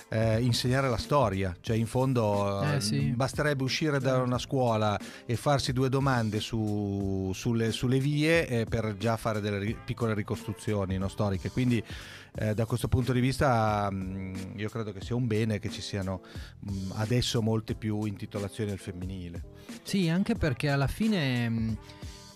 eh, 0.10 0.23
insegnare 0.40 0.90
la 0.90 0.98
storia, 0.98 1.56
cioè 1.62 1.76
in 1.76 1.86
fondo 1.88 2.62
Eh, 2.64 2.76
eh, 2.76 2.82
sì. 2.82 3.00
basterebbe 3.12 3.64
uscire 3.64 4.00
da 4.00 4.18
una 4.22 4.38
scuola 4.38 5.00
e 5.26 5.36
farsi 5.36 5.74
due 5.74 5.90
domande 5.90 6.40
su- 6.40 7.32
sulle, 7.34 7.72
sulle 7.72 8.00
vie 8.00 8.48
eh, 8.48 8.66
per 8.66 8.96
già 8.98 9.18
fare 9.18 9.40
delle 9.42 9.60
ri- 9.60 9.78
piccole 9.86 10.14
ricostruzioni 10.14 10.98
no, 10.98 11.08
storiche. 11.08 11.50
Quindi 11.50 11.84
eh, 12.36 12.54
da 12.54 12.66
questo 12.66 12.88
punto 12.88 13.14
di 13.14 13.20
vista 13.20 13.90
mh, 13.92 14.54
io 14.56 14.70
credo 14.70 14.92
che 14.92 15.02
sia 15.02 15.16
un 15.16 15.28
bene 15.28 15.60
che 15.60 15.70
ci 15.70 15.82
siano 15.82 16.22
mh, 16.60 16.92
adesso 16.96 17.42
molte 17.42 17.76
più 17.76 18.04
intitolazioni 18.06 18.72
al 18.72 18.80
femminile. 18.80 19.44
Sì, 19.84 20.10
anche 20.10 20.36
perché 20.36 20.70
alla 20.70 20.88
fine 20.88 21.50
mh, 21.50 21.78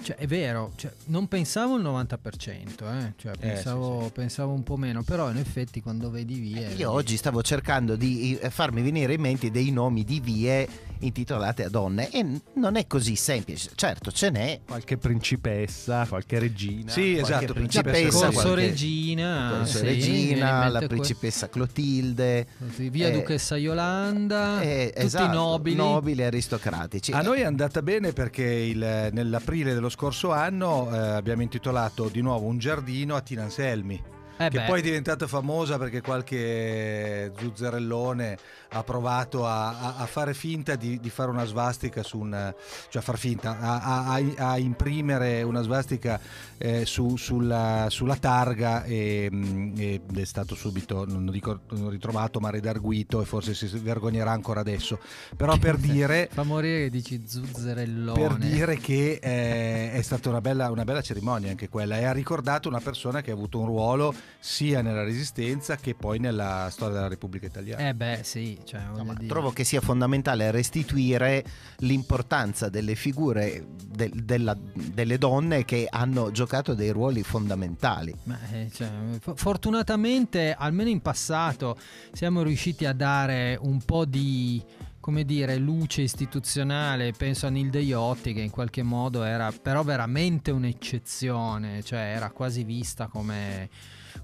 cioè, 0.01 0.15
è 0.15 0.27
vero, 0.27 0.71
cioè, 0.75 0.91
non 1.05 1.27
pensavo 1.27 1.75
il 1.77 1.83
90%, 1.83 2.17
eh, 2.19 3.13
cioè, 3.17 3.31
Eh, 3.33 3.37
pensavo, 3.37 3.99
sì, 3.99 4.05
sì. 4.05 4.11
pensavo 4.11 4.53
un 4.53 4.63
po' 4.63 4.77
meno, 4.77 5.03
però 5.03 5.29
in 5.29 5.37
effetti 5.37 5.81
quando 5.81 6.09
vedi 6.09 6.35
vie... 6.39 6.67
vedi- 6.67 6.81
Io 6.81 6.91
oggi 6.91 7.17
stavo 7.17 7.41
cercando 7.41 7.95
di 7.95 8.37
eh, 8.39 8.49
farmi 8.49 8.81
venire 8.81 9.13
in 9.13 9.21
mente 9.21 9.51
dei 9.51 9.71
nomi 9.71 10.03
di 10.03 10.19
vie 10.19 10.67
intitolate 10.99 11.63
a 11.65 11.69
donne 11.69 12.09
e 12.11 12.25
non 12.53 12.75
è 12.75 12.87
così 12.87 13.15
semplice. 13.15 13.71
Certo, 13.75 14.11
ce 14.11 14.29
n'è. 14.29 14.59
Qualche 14.65 14.97
principessa, 14.97 16.05
qualche 16.07 16.39
regina? 16.39 16.91
Sì, 16.91 17.15
qualche 17.19 17.33
esatto, 17.35 17.53
principessa, 17.53 18.25
Corso 18.25 18.41
qualche- 18.41 18.55
Regina, 18.67 19.53
Corso 19.57 19.77
sì, 19.77 19.83
Regina, 19.85 20.67
la 20.69 20.87
principessa 20.87 21.49
Clotilde. 21.49 22.47
Sì, 22.73 22.89
Via 22.89 23.07
eh, 23.07 23.11
Duchessa 23.11 23.57
Yolanda, 23.57 24.61
eh, 24.61 24.91
tutti 24.93 25.05
esatto, 25.05 25.33
nobili. 25.33 25.75
nobili 25.75 26.23
aristocratici. 26.23 27.11
A 27.11 27.21
noi 27.21 27.41
è 27.41 27.45
andata 27.45 27.81
bene 27.81 28.11
perché 28.13 28.43
il- 28.43 29.09
nell'aprile 29.11 29.73
dello 29.73 29.89
scorso 29.89 30.31
anno 30.31 30.89
eh, 30.93 30.97
abbiamo 30.97 31.41
intitolato 31.41 32.09
di 32.09 32.21
nuovo 32.21 32.45
un 32.47 32.57
giardino 32.57 33.15
a 33.15 33.21
Tina 33.21 33.43
Anselmi. 33.43 34.15
Eh 34.37 34.49
che 34.49 34.59
beh, 34.59 34.65
poi 34.65 34.79
è 34.79 34.83
diventata 34.83 35.25
famosa 35.27 35.77
perché 35.77 36.01
qualche 36.01 37.31
zuzzerellone 37.37 38.37
ha 38.69 38.83
provato 38.83 39.45
a, 39.47 39.69
a- 39.79 39.95
a 39.97 40.05
fare 40.05 40.33
finta 40.33 40.75
di, 40.75 40.99
di 40.99 41.09
fare 41.09 41.29
una 41.31 41.45
svastica 41.45 42.03
su 42.03 42.19
un 42.19 42.53
cioè 42.89 43.01
a 43.01 43.05
far 43.05 43.17
finta 43.17 43.57
a, 43.59 44.13
a- 44.37 44.57
imprimere 44.57 45.41
una 45.41 45.61
svastica 45.61 46.19
eh, 46.57 46.85
su- 46.85 47.15
sulla, 47.15 47.87
sulla 47.89 48.17
targa 48.17 48.83
e, 48.83 49.29
mm, 49.31 49.73
ed 49.77 50.17
è 50.17 50.25
stato 50.25 50.53
subito 50.55 51.05
non 51.07 51.29
dico 51.31 51.61
non 51.69 51.89
ritrovato 51.89 52.39
ma 52.39 52.49
redarguito 52.49 53.21
e 53.21 53.25
forse 53.25 53.53
si 53.53 53.65
vergognerà 53.79 54.31
ancora 54.31 54.59
adesso 54.59 54.99
però 55.35 55.57
per 55.57 55.77
dire 55.79 56.29
fa 56.31 56.43
morire 56.43 56.83
che 56.83 56.89
dici 56.89 57.23
zuzzerellone. 57.25 58.19
per 58.19 58.35
dire 58.35 58.77
che 58.77 59.19
eh, 59.21 59.91
è 59.93 60.01
stata 60.01 60.29
una 60.29 60.41
bella, 60.41 60.69
una 60.69 60.83
bella 60.83 61.01
cerimonia 61.01 61.49
anche 61.49 61.69
quella 61.69 61.97
e 61.97 62.05
ha 62.05 62.11
ricordato 62.11 62.67
una 62.67 62.81
persona 62.81 63.21
che 63.21 63.31
ha 63.31 63.33
avuto 63.33 63.59
un 63.59 63.65
ruolo 63.65 64.13
sia 64.39 64.81
nella 64.81 65.03
resistenza 65.03 65.75
che 65.75 65.95
poi 65.95 66.19
nella 66.19 66.67
storia 66.71 66.95
della 66.95 67.07
Repubblica 67.07 67.45
Italiana. 67.47 67.87
Eh 67.89 67.93
beh, 67.93 68.19
sì, 68.23 68.57
cioè, 68.63 68.81
dire. 69.15 69.27
trovo 69.27 69.51
che 69.51 69.63
sia 69.63 69.81
fondamentale 69.81 70.51
restituire 70.51 71.43
l'importanza 71.77 72.69
delle 72.69 72.95
figure 72.95 73.65
del- 73.85 74.11
della- 74.11 74.57
delle 74.73 75.17
donne 75.17 75.65
che 75.65 75.87
hanno 75.89 76.31
giocato 76.31 76.73
dei 76.73 76.91
ruoli 76.91 77.23
fondamentali. 77.23 78.13
Ma, 78.23 78.37
eh, 78.51 78.69
cioè, 78.73 78.89
fo- 79.19 79.35
fortunatamente, 79.35 80.53
almeno 80.57 80.89
in 80.89 81.01
passato, 81.01 81.77
siamo 82.13 82.41
riusciti 82.43 82.85
a 82.85 82.93
dare 82.93 83.57
un 83.59 83.81
po' 83.83 84.05
di 84.05 84.63
come 84.99 85.23
dire, 85.23 85.55
luce 85.55 86.01
istituzionale, 86.01 87.13
penso 87.13 87.45
a 87.47 87.49
Nilde 87.49 87.79
Iotti 87.79 88.33
che 88.33 88.41
in 88.41 88.49
qualche 88.49 88.83
modo 88.83 89.23
era 89.23 89.53
però 89.53 89.81
veramente 89.81 90.51
un'eccezione, 90.51 91.81
cioè 91.81 91.99
era 91.99 92.29
quasi 92.31 92.65
vista 92.65 93.07
come 93.07 93.69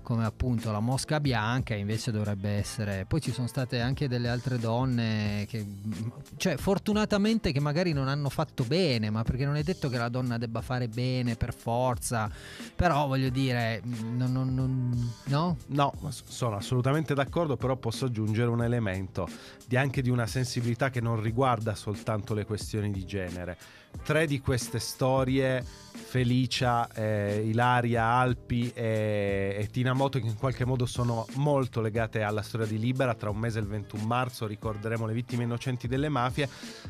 come 0.03 0.25
appunto 0.25 0.71
la 0.71 0.79
mosca 0.79 1.19
bianca 1.19 1.73
invece 1.73 2.11
dovrebbe 2.11 2.49
essere 2.49 3.05
poi 3.07 3.21
ci 3.21 3.31
sono 3.31 3.47
state 3.47 3.79
anche 3.79 4.07
delle 4.07 4.29
altre 4.29 4.59
donne 4.59 5.45
che 5.47 5.65
cioè 6.37 6.57
fortunatamente 6.57 7.51
che 7.51 7.59
magari 7.59 7.93
non 7.93 8.07
hanno 8.07 8.29
fatto 8.29 8.63
bene 8.65 9.09
ma 9.09 9.23
perché 9.23 9.45
non 9.45 9.55
è 9.55 9.63
detto 9.63 9.89
che 9.89 9.97
la 9.97 10.09
donna 10.09 10.37
debba 10.37 10.61
fare 10.61 10.87
bene 10.87 11.35
per 11.35 11.55
forza 11.55 12.29
però 12.75 13.07
voglio 13.07 13.29
dire 13.29 13.81
non, 13.83 14.31
non, 14.31 14.53
non, 14.53 15.11
no? 15.25 15.57
no 15.67 15.93
sono 16.09 16.55
assolutamente 16.55 17.15
d'accordo 17.15 17.57
però 17.57 17.75
posso 17.77 18.05
aggiungere 18.05 18.49
un 18.49 18.61
elemento 18.61 19.27
di 19.65 19.77
anche 19.77 20.01
di 20.01 20.09
una 20.09 20.27
sensibilità 20.27 20.89
che 20.89 21.01
non 21.01 21.19
riguarda 21.19 21.73
soltanto 21.73 22.33
le 22.33 22.45
questioni 22.45 22.91
di 22.91 23.05
genere 23.05 23.57
tre 24.01 24.25
di 24.25 24.39
queste 24.39 24.79
storie 24.79 25.63
Felicia, 25.93 26.87
eh, 26.93 27.43
Ilaria, 27.45 28.03
Alpi 28.03 28.71
e, 28.73 29.55
e 29.59 29.67
Tina 29.71 29.92
Moto 29.93 30.19
che 30.19 30.25
in 30.25 30.37
qualche 30.37 30.65
modo 30.65 30.85
sono 30.85 31.25
molto 31.35 31.81
legate 31.81 32.23
alla 32.23 32.41
storia 32.41 32.65
di 32.65 32.79
Libera. 32.79 33.13
Tra 33.13 33.29
un 33.29 33.37
mese, 33.37 33.59
il 33.59 33.67
21 33.67 34.03
marzo, 34.05 34.47
ricorderemo 34.47 35.05
le 35.05 35.13
vittime 35.13 35.43
innocenti 35.43 35.87
delle 35.87 36.09
mafie. 36.09 36.49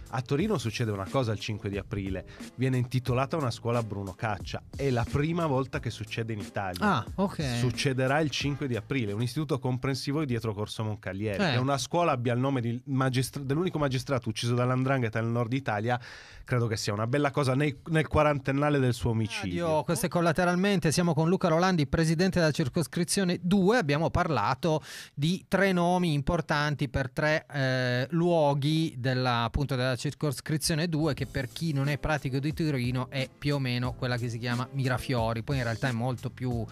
A 0.09 0.21
Torino 0.21 0.57
succede 0.57 0.91
una 0.91 1.07
cosa 1.09 1.31
il 1.31 1.39
5 1.39 1.69
di 1.69 1.77
aprile. 1.77 2.25
Viene 2.55 2.77
intitolata 2.77 3.35
una 3.35 3.51
scuola 3.51 3.79
a 3.79 3.83
Bruno 3.83 4.13
Caccia. 4.13 4.61
È 4.75 4.89
la 4.89 5.05
prima 5.09 5.45
volta 5.45 5.79
che 5.79 5.89
succede 5.89 6.33
in 6.33 6.39
Italia. 6.39 6.79
Ah, 6.79 7.05
ok. 7.15 7.57
Succederà 7.57 8.19
il 8.19 8.29
5 8.29 8.67
di 8.67 8.75
aprile. 8.75 9.11
Un 9.11 9.21
istituto 9.21 9.59
comprensivo 9.59 10.23
dietro 10.25 10.53
Corso 10.53 10.83
Moncalieri. 10.83 11.43
Eh. 11.43 11.51
Che 11.51 11.57
una 11.57 11.77
scuola 11.77 12.11
abbia 12.13 12.33
il 12.33 12.39
nome 12.39 12.81
magistra- 12.85 13.41
dell'unico 13.41 13.77
magistrato 13.77 14.29
ucciso 14.29 14.53
dall'Andrangheta 14.55 15.19
nel 15.19 15.29
nord 15.29 15.51
Italia. 15.53 15.99
Credo 16.45 16.67
che 16.67 16.77
sia 16.77 16.93
una 16.93 17.07
bella 17.07 17.31
cosa 17.31 17.53
nei, 17.53 17.77
nel 17.89 18.07
quarantennale 18.07 18.79
del 18.79 18.93
suo 18.93 19.11
omicidio. 19.11 19.65
Radio, 19.65 19.83
questo 19.83 20.05
è 20.05 20.09
collateralmente, 20.09 20.91
siamo 20.91 21.13
con 21.13 21.27
Luca 21.27 21.47
Rolandi, 21.47 21.87
presidente 21.87 22.39
della 22.39 22.51
circoscrizione 22.51 22.91
2, 23.41 23.77
abbiamo 23.77 24.09
parlato 24.09 24.83
di 25.13 25.45
tre 25.47 25.71
nomi 25.71 26.13
importanti 26.13 26.89
per 26.89 27.09
tre 27.11 27.45
eh, 27.51 28.07
luoghi 28.11 28.95
della, 28.97 29.43
appunto, 29.43 29.75
della 29.75 29.95
circoscrizione 29.95 30.87
2 30.87 31.13
che 31.13 31.25
per 31.25 31.49
chi 31.51 31.73
non 31.73 31.87
è 31.87 31.97
pratico 31.97 32.39
di 32.39 32.53
Torino 32.53 33.09
è 33.09 33.27
più 33.35 33.55
o 33.55 33.59
meno 33.59 33.93
quella 33.93 34.17
che 34.17 34.29
si 34.29 34.37
chiama 34.37 34.67
Mirafiori, 34.73 35.43
poi 35.43 35.57
in 35.57 35.63
realtà 35.63 35.87
è 35.87 35.91
molto 35.91 36.29
più 36.29 36.65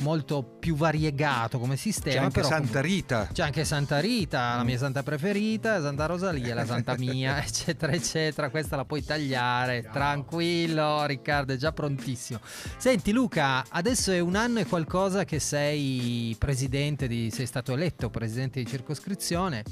molto 0.00 0.42
più 0.42 0.74
variegato 0.74 1.58
come 1.58 1.76
sistema. 1.76 2.16
C'è 2.16 2.22
anche 2.22 2.40
però 2.40 2.48
Santa 2.48 2.80
Rita. 2.80 3.28
C'è 3.32 3.42
anche 3.42 3.64
Santa 3.64 4.00
Rita, 4.00 4.56
la 4.56 4.64
mia 4.64 4.78
santa 4.78 5.02
preferita, 5.02 5.80
Santa 5.80 6.06
Rosalia, 6.06 6.54
la 6.54 6.64
santa 6.64 6.96
mia, 6.98 7.42
eccetera, 7.42 7.92
eccetera. 7.92 8.50
Questa 8.50 8.76
la 8.76 8.84
puoi 8.84 9.04
tagliare, 9.04 9.88
tranquillo, 9.92 11.04
Riccardo 11.06 11.52
è 11.52 11.56
già 11.56 11.72
prontissimo. 11.72 12.40
Senti 12.76 13.12
Luca, 13.12 13.64
adesso 13.68 14.12
è 14.12 14.18
un 14.18 14.36
anno 14.36 14.60
e 14.60 14.66
qualcosa 14.66 15.24
che 15.24 15.38
sei 15.38 16.34
presidente 16.38 17.06
di, 17.06 17.30
sei 17.30 17.46
stato 17.46 17.72
eletto 17.72 18.10
presidente 18.10 18.62
di 18.62 18.66
circoscrizione. 18.68 19.64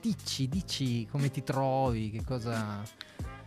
Dici, 0.00 0.48
dici 0.48 1.06
come 1.10 1.30
ti 1.30 1.42
trovi, 1.42 2.10
che 2.10 2.24
cosa... 2.24 2.82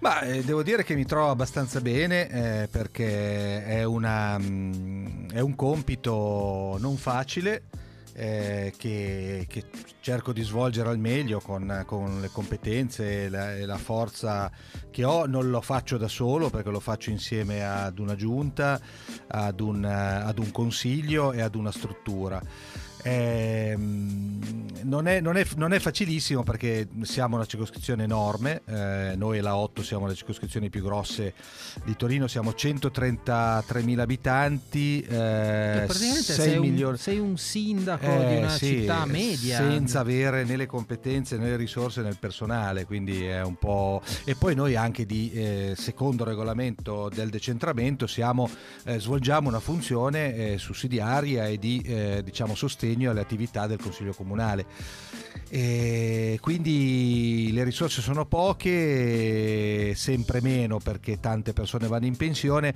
Ma 0.01 0.21
eh, 0.21 0.43
devo 0.43 0.63
dire 0.63 0.83
che 0.83 0.95
mi 0.95 1.05
trovo 1.05 1.29
abbastanza 1.29 1.79
bene 1.79 2.27
eh, 2.63 2.67
perché 2.67 3.63
è, 3.63 3.83
una, 3.83 4.35
mh, 4.39 5.31
è, 5.31 5.39
un 5.41 5.55
compito 5.55 6.75
non 6.79 6.97
facile 6.97 7.65
eh, 8.13 8.73
che, 8.75 9.45
che, 9.47 9.63
cerco 9.99 10.33
di 10.33 10.41
svolgere 10.41 10.89
al 10.89 10.97
meglio 10.97 11.39
con, 11.39 11.83
con 11.85 12.19
le 12.19 12.29
competenze 12.29 13.25
e 13.25 13.29
la, 13.29 13.55
e 13.55 13.65
la, 13.67 13.77
forza 13.77 14.49
che 14.89 15.03
ho. 15.03 15.27
Non 15.27 15.51
lo 15.51 15.61
faccio 15.61 15.97
da 15.97 16.07
solo 16.07 16.49
perché 16.49 16.71
lo 16.71 16.79
faccio 16.79 17.11
insieme 17.11 17.63
ad 17.63 17.99
una 17.99 18.15
giunta, 18.15 18.81
ad 19.27 19.59
un, 19.59 19.85
ad 19.85 20.39
un 20.39 20.49
consiglio 20.49 21.31
e 21.31 21.41
ad 21.41 21.53
una 21.53 21.71
struttura. 21.71 22.41
Eh, 23.03 23.75
non, 24.83 25.07
è, 25.07 25.19
non, 25.19 25.37
è, 25.37 25.45
non, 25.55 25.73
è, 25.73 25.79
facilissimo 25.79 26.43
perché 26.43 26.87
siamo 27.01 27.35
una 27.35 27.45
circoscrizione 27.45 28.03
enorme, 28.03 28.61
eh, 28.65 29.13
noi 29.15 29.39
la 29.39 29.55
8 29.55 29.83
siamo 29.83 30.07
le 30.07 30.15
circoscrizioni 30.15 30.69
più 30.69 30.83
grosse 30.83 31.33
di 31.83 31.95
Torino, 31.95 32.27
siamo 32.27 32.51
133.000 32.51 33.99
abitanti, 33.99 35.01
eh, 35.01 35.87
sei, 35.89 36.59
milioni... 36.59 36.91
un, 36.91 36.97
sei, 36.97 37.19
un, 37.19 37.37
sindaco 37.37 38.05
di 38.05 38.35
una 38.37 38.49
sì, 38.49 38.65
città 38.67 39.05
media. 39.05 39.57
Senza 39.57 39.99
avere 39.99 40.43
né 40.43 40.55
le 40.55 40.65
competenze 40.65 41.37
né 41.37 41.49
le 41.49 41.55
risorse 41.55 42.01
né 42.01 42.09
il 42.09 42.17
personale, 42.17 42.85
quindi 42.85 43.25
è 43.25 43.41
un 43.41 43.55
po'... 43.55 44.01
E 44.23 44.35
poi 44.35 44.55
noi 44.55 44.75
anche 44.75 45.05
di 45.05 45.31
eh, 45.31 45.73
secondo 45.77 46.23
regolamento 46.23 47.09
del 47.13 47.29
decentramento 47.29 48.07
siamo, 48.07 48.49
eh, 48.83 48.99
svolgiamo 48.99 49.47
una 49.47 49.59
funzione 49.59 50.35
eh, 50.35 50.57
sussidiaria 50.57 51.47
e 51.47 51.57
di 51.57 51.79
diciamo, 52.23 52.55
sostegno 52.55 52.90
sostegno 52.91 53.11
alle 53.11 53.21
attività 53.21 53.67
del 53.67 53.79
Consiglio 53.79 54.13
Comunale. 54.13 54.65
E 55.49 56.37
quindi 56.41 57.49
le 57.53 57.63
risorse 57.63 58.01
sono 58.01 58.25
poche, 58.25 59.93
sempre 59.95 60.41
meno 60.41 60.79
perché 60.79 61.19
tante 61.19 61.53
persone 61.53 61.87
vanno 61.87 62.05
in 62.05 62.17
pensione. 62.17 62.73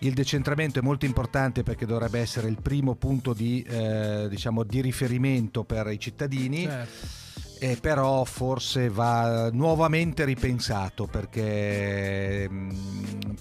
Il 0.00 0.12
decentramento 0.12 0.78
è 0.78 0.82
molto 0.82 1.06
importante 1.06 1.62
perché 1.62 1.86
dovrebbe 1.86 2.18
essere 2.20 2.48
il 2.48 2.58
primo 2.60 2.94
punto 2.96 3.32
di, 3.32 3.62
eh, 3.62 4.26
diciamo, 4.28 4.62
di 4.62 4.80
riferimento 4.80 5.64
per 5.64 5.90
i 5.90 5.98
cittadini. 5.98 6.64
Certo 6.64 7.24
eh, 7.58 7.76
però 7.80 8.24
forse 8.24 8.88
va 8.88 9.50
nuovamente 9.50 10.24
ripensato 10.24 11.06
perché, 11.06 12.46
mm, 12.50 12.70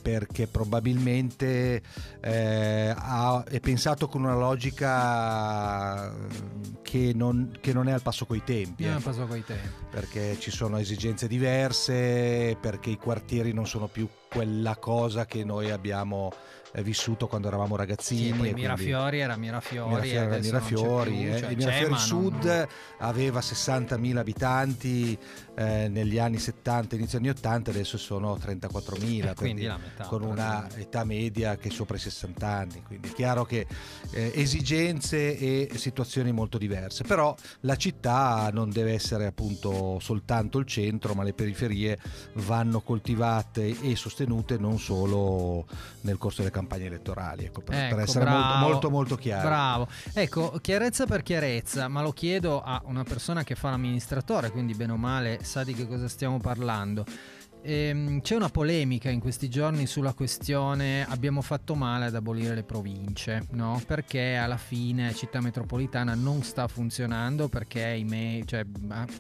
perché 0.02 0.48
probabilmente 0.48 1.82
eh, 2.22 2.94
ha, 2.96 3.44
è 3.44 3.60
pensato 3.60 4.08
con 4.08 4.24
una 4.24 4.36
logica 4.36 6.14
che 6.82 7.12
non, 7.14 7.58
che 7.60 7.74
non 7.74 7.88
è 7.88 7.92
al 7.92 8.02
passo 8.02 8.26
coi 8.26 8.44
tempi, 8.44 8.86
ecco. 8.86 9.02
passo 9.02 9.26
coi 9.26 9.44
tempi. 9.44 9.68
perché 9.90 10.38
ci 10.40 10.52
sono 10.52 10.78
esigenze 10.78 11.28
diverse, 11.28 12.58
perché 12.60 12.92
i 12.92 12.98
quartieri 12.98 13.52
non 13.52 13.68
sono 13.68 13.88
più 13.88 14.08
quella 14.30 14.76
cosa 14.78 15.26
che 15.26 15.44
noi 15.44 15.72
abbiamo 15.72 16.32
vissuto 16.82 17.28
quando 17.28 17.48
eravamo 17.48 17.76
ragazzini. 17.76 18.32
Sì, 18.32 18.34
poi 18.34 18.54
Mirafiori 18.54 19.20
era 19.20 19.38
Mirafiori. 19.38 19.90
Mirafiori 19.90 20.16
era 20.16 20.38
Mirafiori. 20.38 21.30
Eh, 21.30 21.40
cioè 21.40 21.56
Mirafiori 21.56 21.98
Sud 21.98 22.44
non... 22.44 22.68
aveva 23.00 23.40
60.000 23.40 24.18
abitanti 24.18 25.18
eh, 25.56 25.88
negli 25.88 26.18
anni 26.18 26.38
70, 26.38 26.96
inizio 26.96 27.18
anni 27.18 27.30
80, 27.30 27.70
adesso 27.72 27.98
sono 27.98 28.36
34.000. 28.36 29.30
Eh, 29.30 29.34
quindi 29.36 29.64
la 29.64 29.78
metà. 29.78 30.06
Con 30.06 30.24
una 30.24 30.68
età 30.76 31.04
media 31.04 31.56
che 31.58 31.70
è 31.70 31.72
sopra 31.72 31.96
i 31.96 32.00
60 32.00 32.48
anni. 32.48 32.84
Quindi 32.86 33.10
è 33.10 33.14
chiaro 33.14 33.46
che 33.46 33.66
eh, 34.12 34.32
esigenze 34.36 35.38
e 35.38 35.70
situazioni 35.76 36.32
molto 36.32 36.58
diverse. 36.58 37.04
Però 37.04 37.34
la 37.62 37.76
città 37.76 38.50
non 38.52 38.70
deve 38.70 38.94
essere 38.94 39.26
appunto 39.26 40.00
soltanto 40.00 40.58
il 40.58 40.66
centro, 40.66 41.14
ma 41.14 41.24
le 41.24 41.34
periferie 41.34 41.98
vanno 42.34 42.82
coltivate 42.82 43.80
e 43.82 43.96
sostenute 43.96 44.25
non 44.58 44.78
solo 44.78 45.66
nel 46.02 46.18
corso 46.18 46.42
delle 46.42 46.52
campagne 46.52 46.64
campagne 46.66 46.86
elettorali, 46.86 47.46
ecco, 47.46 47.62
per, 47.62 47.76
ecco, 47.76 47.96
per 47.96 48.04
essere 48.04 48.26
bravo, 48.26 48.40
molto, 48.40 48.68
molto, 48.68 48.90
molto 48.90 49.16
chiaro. 49.16 49.48
Bravo. 49.48 49.88
Ecco, 50.14 50.60
chiarezza 50.62 51.06
per 51.06 51.24
chiarezza, 51.24 51.88
ma 51.88 52.02
lo 52.02 52.12
chiedo 52.12 52.62
a 52.62 52.82
una 52.86 53.04
persona 53.04 53.44
che 53.44 53.56
fa 53.56 53.70
l'amministratore, 53.70 54.52
quindi 54.52 54.74
bene 54.74 54.92
o 54.92 54.98
male 54.98 55.44
sa 55.44 55.64
di 55.64 55.74
che 55.74 55.88
cosa 55.88 56.08
stiamo 56.08 56.40
parlando 56.40 57.06
ehm, 57.66 58.22
c'è 58.22 58.36
una 58.36 58.50
polemica 58.50 59.10
in 59.10 59.20
questi 59.20 59.50
giorni 59.50 59.88
sulla 59.88 60.14
questione 60.14 61.06
abbiamo 61.08 61.42
fatto 61.42 61.74
male 61.74 62.06
ad 62.06 62.16
abolire 62.16 62.54
le 62.54 62.64
province, 62.64 63.48
no? 63.52 63.82
Perché 63.86 64.36
alla 64.36 64.58
fine 64.58 65.14
città 65.16 65.42
metropolitana 65.42 66.14
non 66.14 66.44
sta 66.44 66.68
funzionando 66.68 67.50
perché 67.50 67.84
ahimè, 67.84 68.44
cioè, 68.46 68.66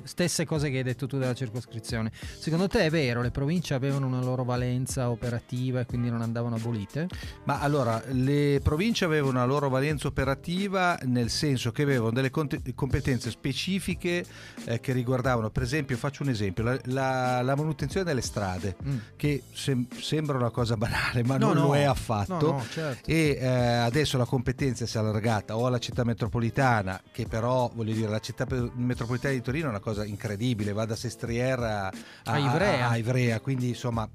stesse 0.03 0.45
cose 0.45 0.69
che 0.69 0.77
hai 0.77 0.83
detto 0.83 1.07
tu 1.07 1.17
della 1.17 1.33
circoscrizione. 1.33 2.11
Secondo 2.13 2.67
te 2.67 2.85
è 2.85 2.89
vero, 2.89 3.21
le 3.21 3.31
province 3.31 3.73
avevano 3.73 4.05
una 4.05 4.21
loro 4.21 4.43
valenza 4.43 5.09
operativa 5.09 5.79
e 5.79 5.85
quindi 5.85 6.09
non 6.09 6.21
andavano 6.21 6.55
abolite? 6.55 7.07
Ma 7.45 7.59
allora, 7.59 8.01
le 8.11 8.59
province 8.63 9.05
avevano 9.05 9.31
una 9.31 9.45
loro 9.45 9.69
valenza 9.69 10.07
operativa 10.07 10.97
nel 11.03 11.29
senso 11.29 11.71
che 11.71 11.81
avevano 11.81 12.11
delle 12.11 12.29
competenze 12.29 13.31
specifiche 13.31 14.23
eh, 14.65 14.79
che 14.79 14.93
riguardavano, 14.93 15.49
per 15.49 15.63
esempio, 15.63 15.97
faccio 15.97 16.21
un 16.21 16.29
esempio, 16.29 16.63
la, 16.63 16.79
la, 16.85 17.41
la 17.41 17.55
manutenzione 17.55 18.05
delle 18.05 18.21
strade 18.21 18.34
strade, 18.35 18.75
Mm. 18.85 18.97
che 19.15 19.43
sem- 19.53 19.87
sembra 19.97 20.37
una 20.37 20.49
cosa 20.49 20.75
banale, 20.75 21.23
ma 21.23 21.37
No, 21.37 21.47
non 21.53 21.55
no. 21.55 21.63
lo 21.67 21.75
è 21.75 21.83
affatto. 21.83 22.51
no, 22.51 22.63
certo. 22.69 23.09
E 23.09 23.37
eh, 23.39 23.45
adesso 23.47 24.17
la 24.17 24.25
competenza 24.25 24.85
si 24.85 24.97
è 24.97 24.99
allargata 24.99 25.55
o 25.55 25.65
alla 25.65 25.79
città 25.79 26.03
metropolitana, 26.03 27.01
che 27.13 27.27
però 27.27 27.71
voglio 27.73 27.93
dire, 27.93 28.09
la 28.09 28.19
città 28.19 28.45
metropolitana 28.75 29.33
di 29.33 29.41
Torino 29.41 29.67
è 29.67 29.69
una 29.69 29.79
cosa 29.79 30.03
incredibile, 30.03 30.73
va 30.73 30.83
da 30.85 30.95
Sestriere 30.97 31.65
a, 31.65 31.91
A 32.25 32.37
Ivrea. 32.37 32.89
a 32.89 32.97
Ivrea, 32.97 33.39
quindi 33.39 33.69
insomma, 33.69 34.07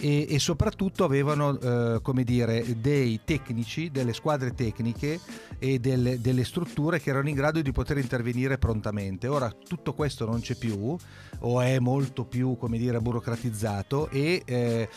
e, 0.00 0.26
e 0.28 0.38
soprattutto 0.40 1.04
avevano 1.04 1.58
eh, 1.60 2.00
come 2.02 2.24
dire 2.24 2.64
dei 2.80 3.20
tecnici, 3.24 3.90
delle 3.92 4.12
squadre 4.12 4.52
tecniche 4.52 5.20
e 5.60 5.78
delle, 5.78 6.20
delle 6.20 6.42
strutture 6.44 7.00
che 7.00 7.10
erano 7.10 7.28
in 7.28 7.34
grado 7.36 7.60
di 7.60 7.70
poter 7.70 7.98
intervenire 7.98 8.58
prontamente. 8.58 9.28
Ora 9.28 9.52
tutto 9.68 9.92
questo 9.94 10.26
non 10.26 10.40
c'è 10.40 10.56
più 10.56 10.96
o 11.42 11.60
è 11.60 11.78
molto 11.78 12.24
più 12.24 12.56
come 12.56 12.76
dire 12.78 12.98
burocratizzato 13.00 13.58
e 14.12 14.42
eh, 14.46 14.88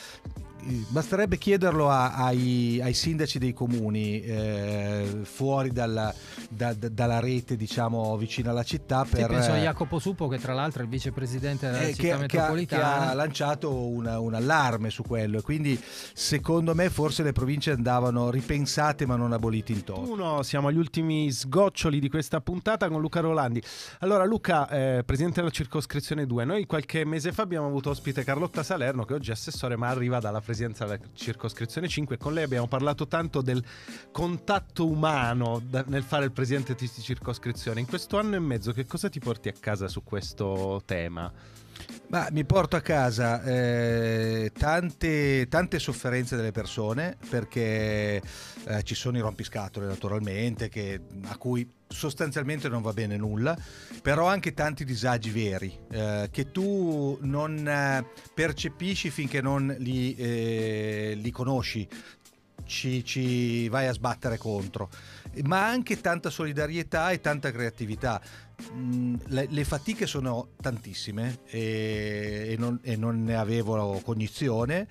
basterebbe 0.88 1.38
chiederlo 1.38 1.90
a- 1.90 2.14
ai, 2.14 2.80
ai 2.82 2.94
sindaci 2.94 3.40
dei 3.40 3.54
comuni 3.54 4.22
eh, 4.22 5.20
fuori 5.24 5.72
dalla, 5.72 6.14
da- 6.50 6.74
da- 6.74 6.90
dalla 6.90 7.20
rete 7.20 7.56
diciamo 7.56 8.16
vicino 8.18 8.50
alla 8.52 8.64
città 8.64 9.04
Sì, 9.06 9.16
per 9.16 9.28
penso 9.28 9.52
a 9.52 9.58
eh, 9.58 9.62
Jacopo 9.64 10.00
Suppo 10.00 10.28
che 10.28 10.38
tra 10.40 10.54
l'altro 10.54 10.82
è 10.82 10.84
il 10.86 10.90
vicepresidente 10.90 11.66
della 11.68 11.82
eh, 11.82 11.94
città 11.94 12.02
che, 12.02 12.08
che 12.08 12.12
ha, 12.12 12.16
che 12.16 12.22
metropolitana. 12.22 13.10
ha 13.10 13.14
lanciato 13.14 13.76
una- 13.76 14.20
un 14.20 14.34
allarme 14.34 14.90
su 14.90 15.04
quello 15.04 15.40
e 15.40 15.42
quindi 15.42 15.78
secondo 16.14 16.74
me 16.74 16.90
forse 16.90 17.24
le 17.24 17.34
province 17.34 17.72
andavano 17.72 18.30
ripensate 18.30 19.06
ma 19.06 19.16
non 19.18 19.34
abolite 19.34 19.72
in 19.74 19.84
toto. 19.84 20.10
Uno, 20.10 20.44
siamo 20.44 20.70
agli 20.70 20.78
ultimi 20.78 21.32
sgoccioli 21.32 22.00
di 22.00 22.10
questa 22.10 22.40
puntata 22.42 22.88
con 22.88 23.02
Luca 23.02 23.20
Rolandi. 23.20 23.62
Allora, 24.00 24.24
Luca, 24.26 24.70
eh, 24.70 25.04
presidente 25.06 25.40
della 25.42 25.52
circoscrizione 25.52 26.26
2, 26.26 26.46
noi 26.46 26.66
qualche 26.66 27.04
mese 27.06 27.32
fa 27.34 27.42
abbiamo 27.42 27.68
avuto 27.68 27.90
ospite 27.90 28.24
Carlotta 28.24 28.64
Salerno, 28.64 29.04
che 29.04 29.14
oggi 29.14 29.30
è 29.30 29.34
assessore, 29.34 29.76
ma 29.76 29.90
arriva 29.90 30.20
dalla 30.20 30.40
presidenza 30.40 30.52
della 30.86 31.00
circoscrizione 31.14 31.88
5. 31.88 32.18
Con 32.18 32.34
lei 32.34 32.44
abbiamo 32.44 32.68
parlato 32.68 33.08
tanto 33.08 33.42
del 33.42 33.64
contatto 34.12 34.88
umano 34.88 35.62
da- 35.64 35.84
nel 35.88 36.04
fare 36.04 36.26
il 36.26 36.32
presidente 36.32 36.76
di 36.76 36.88
circoscrizione. 36.88 37.80
In 37.80 37.88
questo 37.88 38.18
anno 38.18 38.36
e 38.36 38.40
mezzo, 38.40 38.72
che 38.72 38.86
cosa 38.86 39.10
ti 39.10 39.20
porti 39.20 39.50
a 39.50 39.54
casa 39.60 39.88
su 39.88 40.04
questo 40.04 40.82
tema? 40.86 41.32
Ma 42.08 42.28
mi 42.32 42.46
porto 42.46 42.76
a 42.76 42.82
casa 42.82 43.42
eh, 43.44 44.52
tante, 44.58 45.48
tante 45.48 45.80
sofferenze 45.80 46.36
delle 46.36 46.52
persone 46.52 47.18
perché 47.30 48.22
eh, 48.66 48.84
ci 48.84 48.94
sono 48.94 49.18
i 49.18 49.22
rompiscatole 49.22 49.88
naturalmente 49.88 50.70
che- 50.70 51.02
a 51.26 51.38
cui 51.38 51.68
sostanzialmente 51.88 52.70
non 52.70 52.82
va 52.82 52.94
bene 52.94 53.18
nulla, 53.18 53.58
però 54.02 54.28
anche 54.28 54.54
tanti 54.54 54.84
disagi 54.86 55.30
veri 55.32 55.76
eh, 55.92 56.30
che 56.32 56.52
tu 56.52 57.18
non 57.22 57.68
eh, 57.68 58.06
percepisci 58.34 59.10
finché 59.10 59.42
non 59.42 59.76
li, 59.80 60.16
eh, 60.16 61.14
li 61.16 61.32
conosci. 61.32 61.88
Ci, 62.66 63.04
ci 63.04 63.68
vai 63.68 63.88
a 63.88 63.92
sbattere 63.94 64.38
contro, 64.38 64.90
ma 65.44 65.68
anche 65.68 66.00
tanta 66.00 66.30
solidarietà 66.30 67.12
e 67.12 67.20
tanta 67.20 67.52
creatività. 67.52 68.22
Mm, 68.72 69.16
le, 69.28 69.48
le 69.50 69.64
fatiche 69.66 70.06
sono 70.06 70.50
tantissime 70.62 71.40
e, 71.46 72.48
e 72.50 72.56
non, 72.58 72.80
e 72.82 72.96
non 72.96 73.24
ne 73.24 73.36
avevo 73.36 74.00
cognizione, 74.04 74.88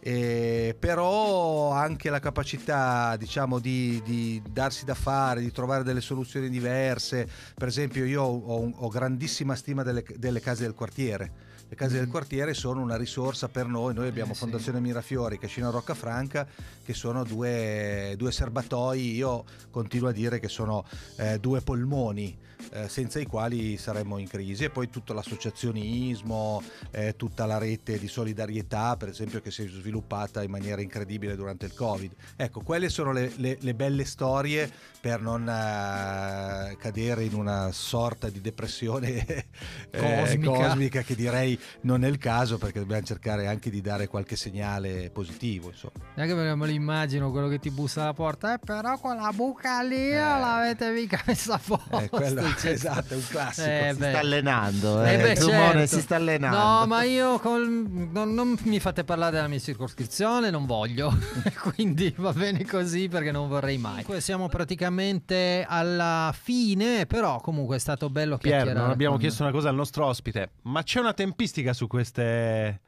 e- 0.00 0.76
però 0.78 1.70
anche 1.72 2.10
la 2.10 2.20
capacità 2.20 3.16
diciamo 3.16 3.58
di, 3.58 4.00
di 4.04 4.42
darsi 4.48 4.84
da 4.84 4.94
fare, 4.94 5.40
di 5.40 5.50
trovare 5.50 5.82
delle 5.82 6.00
soluzioni 6.00 6.48
diverse. 6.48 7.28
Per 7.54 7.68
esempio 7.68 8.04
io 8.04 8.22
ho, 8.22 8.70
ho 8.74 8.88
grandissima 8.88 9.54
stima 9.54 9.82
delle, 9.82 10.04
delle 10.16 10.40
case 10.40 10.62
del 10.62 10.74
quartiere. 10.74 11.54
Le 11.68 11.74
case 11.74 11.98
del 11.98 12.06
quartiere 12.06 12.54
sono 12.54 12.80
una 12.80 12.96
risorsa 12.96 13.48
per 13.48 13.66
noi, 13.66 13.92
noi 13.92 14.06
abbiamo 14.06 14.30
Eh, 14.30 14.34
sì. 14.34 14.40
Fondazione 14.40 14.78
Mirafiori, 14.78 15.36
Cascina 15.36 15.68
Roccafranca, 15.70 16.46
che 16.84 16.94
sono 16.94 17.24
due, 17.24 18.14
due 18.16 18.30
serbatoi, 18.30 19.16
io 19.16 19.44
continuo 19.70 20.10
a 20.10 20.12
dire 20.12 20.38
che 20.38 20.46
sono 20.48 20.84
eh, 21.16 21.40
due 21.40 21.62
polmoni, 21.62 22.38
eh, 22.72 22.88
senza 22.88 23.18
i 23.20 23.26
quali 23.26 23.76
saremmo 23.76 24.18
in 24.18 24.28
crisi. 24.28 24.64
E 24.64 24.70
poi 24.70 24.88
tutto 24.90 25.12
l'associazionismo, 25.12 26.62
eh, 26.90 27.14
tutta 27.16 27.46
la 27.46 27.58
rete 27.58 27.98
di 27.98 28.08
solidarietà, 28.08 28.96
per 28.96 29.08
esempio, 29.08 29.40
che 29.40 29.50
si 29.50 29.64
è 29.64 29.68
sviluppata 29.68 30.42
in 30.42 30.50
maniera 30.50 30.80
incredibile 30.80 31.36
durante 31.36 31.66
il 31.66 31.74
Covid. 31.74 32.12
Ecco, 32.36 32.60
quelle 32.60 32.88
sono 32.88 33.12
le, 33.12 33.32
le- 33.36 33.58
le 33.60 33.74
belle 33.74 34.04
storie 34.04 34.70
per 35.00 35.20
non 35.20 35.48
eh, 35.48 36.76
cadere 36.78 37.24
in 37.24 37.34
una 37.34 37.70
sorta 37.72 38.28
di 38.28 38.40
depressione 38.40 39.24
eh, 39.90 40.20
Cosmica. 40.20 40.50
cosmica 40.68 41.02
che 41.02 41.14
direi 41.14 41.58
non 41.82 42.04
è 42.04 42.08
il 42.08 42.18
caso 42.18 42.58
perché 42.58 42.80
dobbiamo 42.80 43.02
cercare 43.04 43.46
anche 43.46 43.70
di 43.70 43.80
dare 43.80 44.08
qualche 44.08 44.36
segnale 44.36 45.10
positivo. 45.10 45.68
Insomma. 45.68 45.92
Neanche 46.14 46.34
perché 46.34 46.54
me 46.54 46.66
lo 46.66 46.72
immagino 46.72 47.30
quello 47.30 47.48
che 47.48 47.58
ti 47.58 47.70
bussa 47.70 48.02
alla 48.02 48.14
porta, 48.14 48.54
eh, 48.54 48.58
però 48.58 48.98
quella 48.98 49.30
buca 49.32 49.82
lì 49.82 50.10
l'avete 50.10 50.90
mica 50.90 51.22
messa 51.26 51.54
a 51.54 51.60
posto. 51.64 51.98
Eh, 52.00 52.08
quello- 52.08 52.45
cioè, 52.58 52.70
esatto, 52.72 53.14
è 53.14 53.16
un 53.16 53.24
classico. 53.28 53.66
Eh, 53.68 53.90
si 53.92 53.98
beh. 53.98 54.08
sta 54.08 54.18
allenando, 54.18 55.02
Eh 55.04 55.14
eh. 55.14 55.16
beh, 55.18 55.36
certo. 55.36 55.86
si 55.86 56.00
sta 56.00 56.16
allenando. 56.16 56.56
No, 56.56 56.86
ma 56.86 57.02
io 57.02 57.38
col- 57.38 57.68
non, 58.12 58.34
non 58.34 58.56
mi 58.64 58.80
fate 58.80 59.04
parlare 59.04 59.32
della 59.36 59.48
mia 59.48 59.58
circoscrizione, 59.58 60.50
non 60.50 60.66
voglio. 60.66 61.16
Quindi 61.74 62.14
va 62.18 62.32
bene 62.32 62.64
così 62.64 63.08
perché 63.08 63.30
non 63.30 63.48
vorrei 63.48 63.78
mai. 63.78 64.02
Comunque 64.02 64.20
siamo 64.20 64.48
praticamente 64.48 65.64
alla 65.68 66.32
fine, 66.38 67.06
però 67.06 67.40
comunque 67.40 67.76
è 67.76 67.78
stato 67.80 68.08
bello 68.10 68.36
Pier, 68.38 68.54
chiacchierare. 68.54 68.80
non 68.80 68.90
abbiamo 68.90 69.14
con- 69.14 69.22
chiesto 69.22 69.42
una 69.42 69.52
cosa 69.52 69.68
al 69.68 69.74
nostro 69.74 70.06
ospite, 70.06 70.50
ma 70.62 70.82
c'è 70.82 71.00
una 71.00 71.12
tempistica 71.12 71.72
su 71.72 71.86
queste 71.86 72.80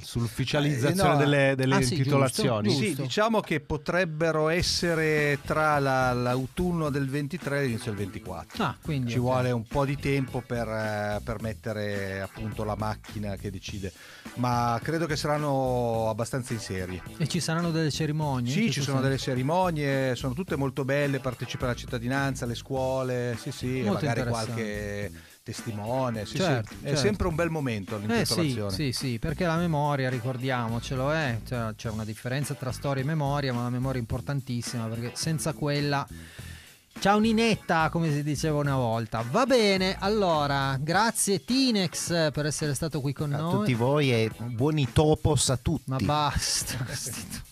sull'ufficializzazione 0.00 1.10
Eh, 1.10 1.12
no. 1.12 1.16
delle, 1.18 1.54
delle 1.56 1.74
Ah, 1.76 1.82
sì, 1.82 1.94
intitolazioni? 1.96 2.68
giusto, 2.68 2.84
Sì, 2.84 2.94
diciamo 2.94 3.40
che 3.40 3.60
potrebbero 3.60 4.48
essere 4.48 5.38
tra 5.44 5.78
la- 5.78 6.12
l'autunno 6.12 6.90
del 6.90 7.08
23 7.08 7.60
e 7.60 7.64
l'inizio 7.66 7.92
del 7.92 8.00
24. 8.06 8.62
Ah, 8.64 8.76
quindi 8.82 9.10
Ci 9.12 9.18
ok. 9.18 9.24
vuole 9.24 9.50
un 9.50 9.64
po' 9.66 9.84
di 9.84 9.96
tempo 9.96 10.42
per, 10.46 10.68
eh, 10.68 11.20
per 11.24 11.40
mettere 11.40 12.20
appunto 12.20 12.64
la 12.64 12.76
macchina 12.76 13.36
che 13.36 13.50
decide, 13.50 13.92
ma 14.34 14.78
credo 14.82 15.06
che 15.06 15.16
saranno 15.16 16.08
abbastanza 16.08 16.52
in 16.52 16.60
serie. 16.60 17.02
E 17.18 17.26
ci 17.28 17.40
saranno 17.40 17.70
delle 17.70 17.90
cerimonie? 17.90 18.52
Sì, 18.52 18.70
ci 18.70 18.82
sono 18.82 19.00
delle 19.00 19.18
cerimonie, 19.18 20.14
sono 20.16 20.34
tutte 20.34 20.56
molto 20.56 20.84
belle, 20.84 21.20
partecipa 21.20 21.66
la 21.66 21.74
cittadinanza, 21.74 22.46
le 22.46 22.54
scuole, 22.54 23.36
sì 23.40 23.50
sì, 23.52 23.80
e 23.80 23.84
Molto 23.84 24.04
magari 24.06 24.26
qualche 24.28 25.12
testimone, 25.42 26.24
sì, 26.26 26.36
Certo, 26.36 26.70
sì. 26.70 26.84
È 26.84 26.86
certo. 26.88 27.00
sempre 27.00 27.26
un 27.28 27.34
bel 27.34 27.50
momento 27.50 28.00
Eh 28.06 28.24
sì, 28.24 28.62
sì, 28.68 28.92
sì, 28.92 29.18
perché 29.18 29.44
la 29.44 29.56
memoria, 29.56 30.08
ricordiamocelo, 30.08 31.10
è, 31.12 31.38
cioè, 31.46 31.74
c'è 31.76 31.90
una 31.90 32.04
differenza 32.04 32.54
tra 32.54 32.72
storia 32.72 33.02
e 33.02 33.06
memoria, 33.06 33.52
ma 33.52 33.62
la 33.62 33.70
memoria 33.70 33.98
è 33.98 34.02
importantissima 34.02 34.86
perché 34.86 35.12
senza 35.14 35.52
quella 35.52 36.06
c'è 36.98 37.12
un'inetta, 37.12 37.88
come 37.88 38.12
si 38.12 38.22
diceva 38.22 38.58
una 38.58 38.76
volta. 38.76 39.24
Va 39.28 39.44
bene, 39.44 39.96
allora, 39.98 40.76
grazie 40.80 41.44
Tinex 41.44 42.30
per 42.30 42.46
essere 42.46 42.74
stato 42.74 43.00
qui 43.00 43.12
con 43.12 43.32
A 43.32 43.38
noi. 43.38 43.52
tutti 43.58 43.74
voi 43.74 44.12
e 44.12 44.30
buoni 44.38 44.92
topos 44.92 45.50
a 45.50 45.56
tutti. 45.56 45.84
Ma 45.86 45.96
basta. 45.98 46.84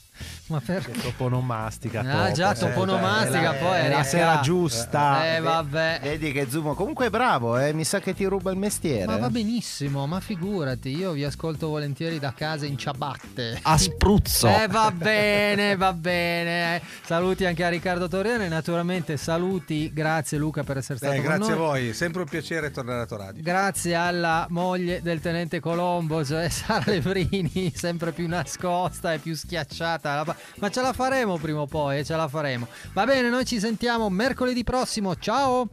Ma 0.51 0.61
perché? 0.61 0.93
Toponomastica. 0.93 2.01
Ah, 2.01 2.23
topo, 2.25 2.33
già, 2.33 2.53
eh, 2.53 2.59
toponomastica, 2.59 3.55
è 3.55 3.59
poi 3.59 3.79
è 3.79 3.89
la 3.89 3.99
la 3.99 4.03
sera 4.03 4.41
giusta. 4.41 5.37
Eh, 5.37 5.41
vabbè. 5.41 6.01
Vedi 6.03 6.33
che 6.33 6.49
Zumo 6.51 6.75
comunque 6.75 7.07
è 7.07 7.11
bravo, 7.11 7.57
eh? 7.57 7.73
mi 7.73 7.85
sa 7.85 8.01
che 8.01 8.15
ti 8.15 8.25
ruba 8.25 8.51
il 8.51 8.57
mestiere. 8.57 9.07
Ma 9.07 9.17
va 9.17 9.31
benissimo, 9.31 10.07
ma 10.07 10.19
figurati, 10.19 10.89
io 10.89 11.13
vi 11.13 11.25
ascolto 11.25 11.69
volentieri 11.69 12.19
da 12.19 12.33
casa 12.35 12.67
in 12.67 12.77
ciabatte. 12.77 13.61
A 13.63 13.79
spruzzo. 13.79 14.49
Eh, 14.49 14.67
va 14.67 14.91
bene, 14.91 15.77
va 15.77 15.93
bene. 15.93 16.83
Saluti 17.05 17.45
anche 17.45 17.65
a 17.65 17.69
Riccardo 17.69 18.09
Torriano 18.09 18.43
e 18.43 18.49
naturalmente 18.49 19.17
saluti, 19.17 19.93
grazie 19.93 20.39
Luca 20.39 20.65
per 20.65 20.79
essere 20.79 20.99
stato 20.99 21.13
Eh, 21.13 21.17
con 21.17 21.27
grazie 21.27 21.53
a 21.53 21.57
voi, 21.57 21.89
è 21.91 21.93
sempre 21.93 22.23
un 22.23 22.29
piacere 22.29 22.73
tornare 22.73 23.03
a 23.03 23.07
Toradio. 23.07 23.43
Grazie 23.43 23.95
alla 23.95 24.47
moglie 24.51 25.01
del 25.01 25.21
tenente 25.21 25.61
Colombo, 25.61 26.25
cioè 26.25 26.49
Sara 26.49 26.83
Levrini, 26.87 27.71
sempre 27.77 28.11
più 28.11 28.27
nascosta 28.27 29.13
e 29.13 29.19
più 29.19 29.37
schiacciata. 29.37 30.25
Ma 30.57 30.68
ce 30.70 30.81
la 30.81 30.92
faremo 30.92 31.38
prima 31.38 31.61
o 31.61 31.66
poi, 31.66 31.98
eh, 31.98 32.05
ce 32.05 32.16
la 32.16 32.29
faremo. 32.29 32.66
Va 32.92 33.05
bene, 33.05 33.29
noi 33.29 33.44
ci 33.44 33.59
sentiamo 33.59 34.09
mercoledì 34.09 34.64
prossimo. 34.64 35.16
Ciao! 35.16 35.68